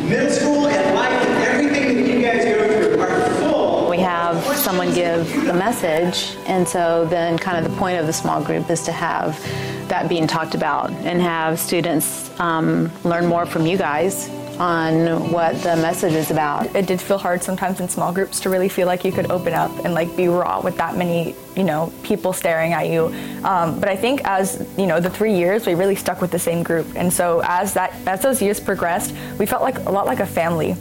Middle 0.04 0.30
school 0.30 0.68
and 0.68 0.96
life 0.96 1.12
and 1.12 1.44
everything 1.44 1.96
that 1.96 2.14
you 2.14 2.22
guys 2.22 2.46
go 2.46 2.96
through 2.96 3.02
are 3.02 3.90
we 3.96 4.02
have 4.02 4.36
someone 4.66 4.92
give 4.96 5.28
the 5.46 5.54
message, 5.54 6.36
and 6.48 6.68
so 6.68 7.06
then 7.06 7.38
kind 7.38 7.64
of 7.64 7.72
the 7.72 7.78
point 7.78 8.00
of 8.00 8.08
the 8.08 8.14
small 8.14 8.42
group 8.42 8.68
is 8.72 8.82
to 8.82 8.92
have 8.92 9.40
that 9.90 10.10
being 10.10 10.26
talked 10.26 10.56
about 10.56 10.90
and 10.90 11.22
have 11.22 11.60
students 11.60 12.32
um, 12.40 12.92
learn 13.04 13.28
more 13.28 13.46
from 13.46 13.68
you 13.68 13.78
guys 13.78 14.28
on 14.58 15.32
what 15.32 15.54
the 15.62 15.76
message 15.76 16.14
is 16.14 16.32
about. 16.32 16.76
It 16.76 16.88
did 16.88 17.00
feel 17.00 17.20
hard 17.20 17.44
sometimes 17.44 17.80
in 17.80 17.88
small 17.88 18.12
groups 18.12 18.40
to 18.40 18.50
really 18.50 18.68
feel 18.68 18.88
like 18.88 19.06
you 19.06 19.12
could 19.12 19.30
open 19.30 19.54
up 19.54 19.70
and 19.86 19.94
like 19.94 20.18
be 20.18 20.30
raw 20.30 20.62
with 20.62 20.78
that 20.78 20.98
many, 20.98 21.36
you 21.56 21.64
know, 21.64 21.94
people 22.02 22.34
staring 22.34 22.74
at 22.74 22.88
you. 22.88 23.14
Um, 23.44 23.80
but 23.80 23.88
I 23.88 23.96
think 23.96 24.22
as 24.24 24.68
you 24.80 24.88
know, 24.88 25.00
the 25.00 25.12
three 25.12 25.36
years 25.36 25.68
we 25.68 25.76
really 25.76 25.96
stuck 25.96 26.22
with 26.22 26.32
the 26.32 26.40
same 26.40 26.64
group, 26.64 26.88
and 26.96 27.14
so 27.14 27.44
as 27.46 27.76
that 27.76 27.94
as 28.08 28.24
those 28.24 28.42
years 28.42 28.60
progressed, 28.60 29.14
we 29.38 29.46
felt 29.46 29.62
like 29.62 29.78
a 29.86 29.92
lot 29.92 30.08
like 30.08 30.22
a 30.22 30.26
family. 30.26 30.76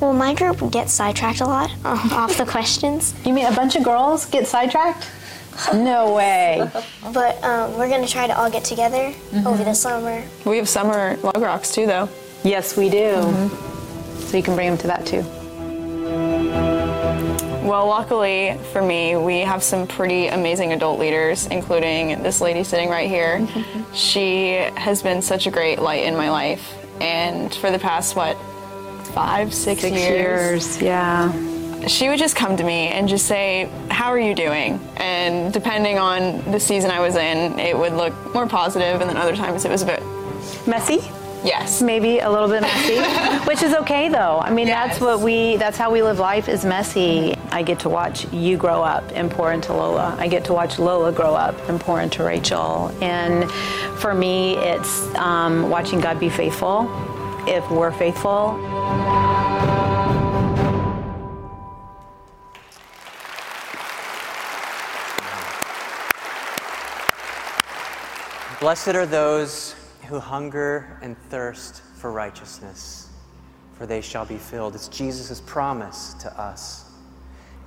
Well, 0.00 0.12
my 0.12 0.34
group 0.34 0.70
gets 0.70 0.92
sidetracked 0.92 1.40
a 1.40 1.46
lot 1.46 1.70
um, 1.84 1.98
off 2.12 2.36
the 2.36 2.44
questions. 2.44 3.14
You 3.24 3.32
mean 3.32 3.46
a 3.46 3.54
bunch 3.54 3.76
of 3.76 3.84
girls 3.84 4.26
get 4.26 4.46
sidetracked? 4.46 5.10
No 5.72 6.14
way. 6.16 6.68
but 7.12 7.42
um, 7.44 7.74
we're 7.78 7.88
going 7.88 8.04
to 8.04 8.10
try 8.10 8.26
to 8.26 8.36
all 8.36 8.50
get 8.50 8.64
together 8.64 9.12
mm-hmm. 9.12 9.46
over 9.46 9.62
the 9.64 9.74
summer. 9.74 10.24
We 10.44 10.56
have 10.58 10.68
summer 10.68 11.16
log 11.22 11.38
rocks 11.38 11.72
too, 11.72 11.86
though. 11.86 12.08
Yes, 12.42 12.76
we 12.76 12.90
do. 12.90 12.98
Mm-hmm. 12.98 14.20
So 14.26 14.36
you 14.36 14.42
can 14.42 14.54
bring 14.54 14.68
them 14.70 14.78
to 14.78 14.86
that 14.88 15.06
too. 15.06 15.24
Well, 17.64 17.86
luckily 17.86 18.58
for 18.72 18.82
me, 18.82 19.16
we 19.16 19.38
have 19.40 19.62
some 19.62 19.86
pretty 19.86 20.26
amazing 20.26 20.74
adult 20.74 21.00
leaders, 21.00 21.46
including 21.46 22.22
this 22.22 22.42
lady 22.42 22.62
sitting 22.62 22.90
right 22.90 23.08
here. 23.08 23.46
she 23.94 24.52
has 24.76 25.02
been 25.02 25.22
such 25.22 25.46
a 25.46 25.50
great 25.50 25.78
light 25.78 26.04
in 26.04 26.14
my 26.14 26.30
life. 26.30 26.74
And 27.00 27.54
for 27.54 27.70
the 27.70 27.78
past, 27.78 28.16
what, 28.16 28.36
five, 29.14 29.54
six, 29.54 29.82
Six 29.82 29.96
years, 29.96 30.82
yeah. 30.82 31.32
she 31.86 32.08
would 32.08 32.18
just 32.18 32.34
come 32.34 32.56
to 32.56 32.64
me 32.64 32.88
and 32.88 33.08
just 33.08 33.26
say, 33.26 33.70
How 33.88 34.08
are 34.10 34.18
you 34.18 34.34
doing? 34.34 34.80
And 34.96 35.52
depending 35.52 35.98
on 35.98 36.50
the 36.50 36.58
season 36.58 36.90
I 36.90 37.00
was 37.00 37.14
in, 37.14 37.58
it 37.58 37.78
would 37.78 37.92
look 37.92 38.12
more 38.34 38.48
positive, 38.48 39.00
and 39.00 39.08
then 39.08 39.16
other 39.16 39.36
times 39.36 39.64
it 39.64 39.70
was 39.70 39.82
a 39.82 39.86
bit, 39.86 40.02
Messy? 40.66 41.00
yes. 41.44 41.82
maybe 41.82 42.20
a 42.20 42.30
little 42.30 42.48
bit 42.48 42.62
messy, 42.62 42.98
which 43.48 43.62
is 43.62 43.74
okay 43.74 44.08
though. 44.08 44.40
I 44.40 44.50
mean, 44.50 44.66
that's 44.66 45.00
what 45.00 45.20
we, 45.20 45.56
that's 45.56 45.76
how 45.76 45.92
we 45.92 46.02
live 46.02 46.18
life 46.18 46.48
is 46.48 46.64
messy. 46.64 47.34
I 47.52 47.62
get 47.62 47.78
to 47.80 47.88
watch 47.88 48.32
you 48.32 48.56
grow 48.56 48.82
up 48.82 49.04
and 49.14 49.30
pour 49.30 49.52
into 49.52 49.72
Lola. 49.72 50.16
I 50.18 50.26
get 50.26 50.44
to 50.46 50.52
watch 50.52 50.78
Lola 50.78 51.12
grow 51.12 51.34
up 51.34 51.56
and 51.68 51.80
pour 51.80 52.00
into 52.00 52.24
Rachel. 52.24 52.88
And 53.00 53.50
for 54.00 54.14
me, 54.14 54.56
it's 54.56 55.14
um, 55.16 55.70
watching 55.70 56.00
God 56.00 56.18
be 56.18 56.30
faithful 56.30 56.90
if 57.46 57.70
we're 57.70 57.92
faithful. 57.92 58.58
Blessed 68.60 68.88
are 68.94 69.04
those 69.04 69.74
who 70.06 70.18
hunger 70.18 70.98
and 71.02 71.18
thirst 71.28 71.82
for 71.96 72.10
righteousness, 72.10 73.08
for 73.76 73.84
they 73.86 74.00
shall 74.00 74.24
be 74.24 74.38
filled. 74.38 74.74
It's 74.74 74.88
Jesus' 74.88 75.42
promise 75.44 76.14
to 76.14 76.40
us. 76.40 76.90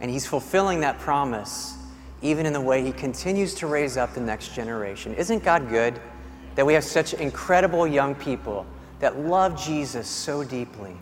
And 0.01 0.09
he's 0.09 0.25
fulfilling 0.25 0.79
that 0.81 0.99
promise 0.99 1.75
even 2.21 2.45
in 2.45 2.53
the 2.53 2.61
way 2.61 2.83
he 2.83 2.91
continues 2.91 3.53
to 3.55 3.67
raise 3.67 3.97
up 3.97 4.13
the 4.13 4.21
next 4.21 4.55
generation. 4.55 5.13
Isn't 5.13 5.43
God 5.43 5.69
good 5.69 5.99
that 6.55 6.65
we 6.65 6.73
have 6.73 6.83
such 6.83 7.13
incredible 7.13 7.85
young 7.85 8.15
people 8.15 8.65
that 8.99 9.19
love 9.19 9.61
Jesus 9.61 10.07
so 10.07 10.43
deeply? 10.43 10.95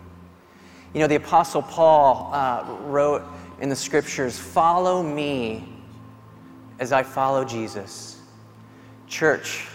You 0.93 1.02
know, 1.02 1.08
the 1.08 1.16
Apostle 1.16 1.62
Paul 1.62 2.30
uh, 2.34 2.66
wrote 2.86 3.24
in 3.60 3.70
the 3.70 3.76
scriptures, 3.76 4.39
Follow 4.39 5.04
me 5.04 5.68
as 6.80 6.91
I 6.91 7.04
follow 7.04 7.43
Jesus. 7.43 8.22
Church, 9.08 9.68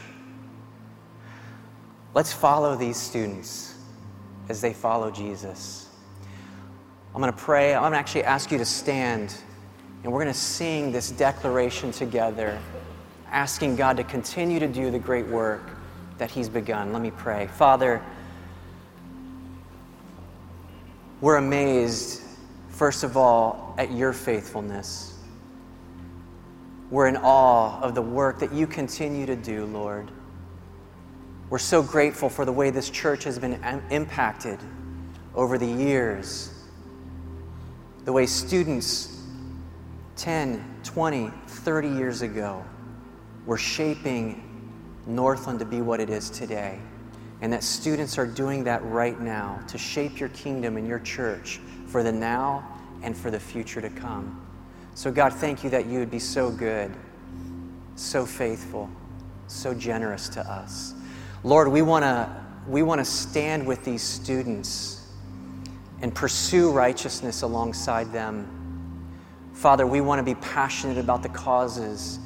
let's 2.14 2.32
follow 2.32 2.76
these 2.76 2.96
students 2.96 3.74
as 4.48 4.60
they 4.60 4.72
follow 4.72 5.10
Jesus. 5.10 5.88
I'm 7.14 7.20
going 7.20 7.32
to 7.32 7.38
pray. 7.38 7.74
I'm 7.74 7.82
going 7.82 7.92
to 7.92 7.98
actually 7.98 8.24
ask 8.24 8.50
you 8.50 8.58
to 8.58 8.64
stand, 8.64 9.34
and 10.02 10.12
we're 10.12 10.22
going 10.22 10.32
to 10.32 10.38
sing 10.38 10.92
this 10.92 11.10
declaration 11.10 11.90
together, 11.90 12.58
asking 13.30 13.76
God 13.76 13.96
to 13.96 14.04
continue 14.04 14.58
to 14.58 14.68
do 14.68 14.90
the 14.90 14.98
great 14.98 15.26
work 15.26 15.62
that 16.20 16.30
He's 16.30 16.50
begun. 16.50 16.92
Let 16.92 17.00
me 17.00 17.10
pray. 17.10 17.46
Father, 17.46 18.02
we're 21.22 21.36
amazed, 21.36 22.22
first 22.68 23.04
of 23.04 23.16
all, 23.16 23.74
at 23.78 23.90
your 23.90 24.12
faithfulness. 24.12 25.18
We're 26.90 27.08
in 27.08 27.16
awe 27.16 27.80
of 27.80 27.94
the 27.94 28.02
work 28.02 28.38
that 28.40 28.52
you 28.52 28.66
continue 28.66 29.24
to 29.24 29.34
do, 29.34 29.64
Lord. 29.64 30.10
We're 31.48 31.58
so 31.58 31.82
grateful 31.82 32.28
for 32.28 32.44
the 32.44 32.52
way 32.52 32.68
this 32.68 32.90
church 32.90 33.24
has 33.24 33.38
been 33.38 33.54
am- 33.64 33.82
impacted 33.90 34.58
over 35.34 35.56
the 35.56 35.66
years. 35.66 36.52
The 38.04 38.12
way 38.12 38.26
students 38.26 39.22
10, 40.16 40.80
20, 40.84 41.32
30 41.46 41.88
years 41.88 42.20
ago 42.20 42.62
were 43.46 43.56
shaping 43.56 44.49
Northland 45.06 45.58
to 45.58 45.64
be 45.64 45.80
what 45.80 46.00
it 46.00 46.10
is 46.10 46.30
today. 46.30 46.78
And 47.42 47.52
that 47.52 47.62
students 47.62 48.18
are 48.18 48.26
doing 48.26 48.64
that 48.64 48.84
right 48.84 49.18
now 49.18 49.60
to 49.68 49.78
shape 49.78 50.20
your 50.20 50.28
kingdom 50.30 50.76
and 50.76 50.86
your 50.86 50.98
church 50.98 51.60
for 51.86 52.02
the 52.02 52.12
now 52.12 52.80
and 53.02 53.16
for 53.16 53.30
the 53.30 53.40
future 53.40 53.80
to 53.80 53.88
come. 53.88 54.46
So, 54.94 55.10
God, 55.10 55.32
thank 55.32 55.64
you 55.64 55.70
that 55.70 55.86
you 55.86 55.98
would 56.00 56.10
be 56.10 56.18
so 56.18 56.50
good, 56.50 56.94
so 57.96 58.26
faithful, 58.26 58.90
so 59.46 59.72
generous 59.72 60.28
to 60.30 60.40
us. 60.40 60.94
Lord, 61.42 61.68
we 61.68 61.80
want 61.80 62.04
to 62.04 62.28
we 62.68 62.82
want 62.82 63.00
to 63.00 63.04
stand 63.04 63.66
with 63.66 63.84
these 63.84 64.02
students 64.02 65.06
and 66.02 66.14
pursue 66.14 66.70
righteousness 66.70 67.42
alongside 67.42 68.12
them. 68.12 68.46
Father, 69.54 69.86
we 69.86 70.00
want 70.00 70.18
to 70.18 70.22
be 70.22 70.38
passionate 70.40 70.98
about 70.98 71.22
the 71.22 71.28
causes 71.30 72.18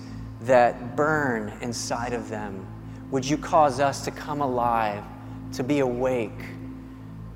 that 0.42 0.96
burn 0.96 1.52
inside 1.60 2.12
of 2.12 2.28
them. 2.28 2.66
Would 3.10 3.24
you 3.24 3.36
cause 3.36 3.80
us 3.80 4.04
to 4.04 4.10
come 4.10 4.40
alive, 4.40 5.04
to 5.52 5.62
be 5.62 5.80
awake, 5.80 6.44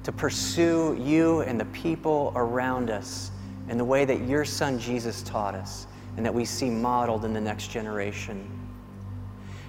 to 0.03 0.13
pursue 0.13 0.97
you 1.01 1.41
and 1.43 1.61
the 1.61 1.67
people 1.67 2.33
around 2.35 2.91
us 2.91 3.31
in 3.69 3.79
the 3.79 3.85
way 3.85 4.05
that 4.05 4.23
your 4.23 4.45
son 4.45 4.79
Jesus 4.79 5.23
taught 5.23 5.55
us 5.55 5.87
and 6.17 6.25
that 6.25 6.35
we 6.35 6.45
see 6.45 6.71
modeled 6.71 7.25
in 7.25 7.33
the 7.33 7.41
next 7.41 7.71
generation? 7.71 8.51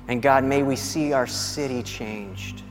And 0.08 0.22
God, 0.22 0.44
may 0.44 0.64
we 0.64 0.76
see 0.76 1.14
our 1.14 1.28
city 1.28 1.84
changed. 1.84 2.64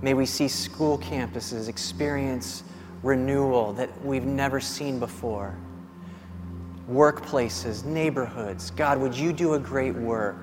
May 0.00 0.14
we 0.14 0.26
see 0.26 0.46
school 0.46 0.98
campuses 0.98 1.68
experience 1.68 2.62
renewal 3.02 3.72
that 3.74 3.90
we've 4.04 4.24
never 4.24 4.60
seen 4.60 5.00
before. 5.00 5.56
Workplaces, 6.90 7.84
neighborhoods. 7.84 8.70
God, 8.70 8.98
would 8.98 9.14
you 9.14 9.32
do 9.32 9.54
a 9.54 9.58
great 9.58 9.94
work 9.94 10.36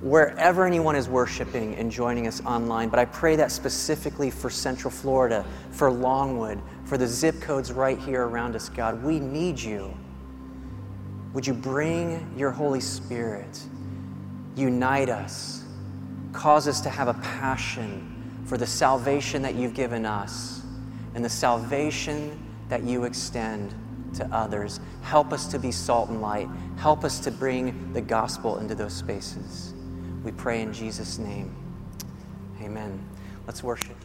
wherever 0.00 0.66
anyone 0.66 0.96
is 0.96 1.08
worshiping 1.08 1.74
and 1.74 1.90
joining 1.90 2.26
us 2.26 2.42
online? 2.44 2.88
But 2.88 2.98
I 2.98 3.04
pray 3.04 3.36
that 3.36 3.52
specifically 3.52 4.30
for 4.30 4.48
Central 4.48 4.90
Florida, 4.90 5.44
for 5.72 5.90
Longwood, 5.90 6.60
for 6.84 6.96
the 6.96 7.06
zip 7.06 7.40
codes 7.42 7.70
right 7.70 7.98
here 7.98 8.26
around 8.26 8.56
us, 8.56 8.68
God. 8.68 9.02
We 9.02 9.20
need 9.20 9.60
you. 9.60 9.94
Would 11.34 11.46
you 11.46 11.54
bring 11.54 12.32
your 12.36 12.50
Holy 12.50 12.80
Spirit? 12.80 13.60
Unite 14.56 15.10
us. 15.10 15.64
Cause 16.32 16.66
us 16.66 16.80
to 16.80 16.90
have 16.90 17.08
a 17.08 17.14
passion 17.14 18.42
for 18.46 18.56
the 18.56 18.66
salvation 18.66 19.42
that 19.42 19.54
you've 19.54 19.74
given 19.74 20.06
us 20.06 20.62
and 21.14 21.24
the 21.24 21.28
salvation 21.28 22.40
that 22.68 22.82
you 22.82 23.04
extend 23.04 23.74
to 24.14 24.26
others. 24.34 24.80
Help 25.02 25.32
us 25.32 25.46
to 25.48 25.58
be 25.58 25.72
salt 25.72 26.08
and 26.08 26.20
light. 26.20 26.48
Help 26.76 27.04
us 27.04 27.18
to 27.20 27.30
bring 27.30 27.92
the 27.92 28.00
gospel 28.00 28.58
into 28.58 28.74
those 28.74 28.92
spaces. 28.92 29.74
We 30.22 30.32
pray 30.32 30.62
in 30.62 30.72
Jesus' 30.72 31.18
name. 31.18 31.54
Amen. 32.60 32.98
Let's 33.46 33.62
worship. 33.62 33.96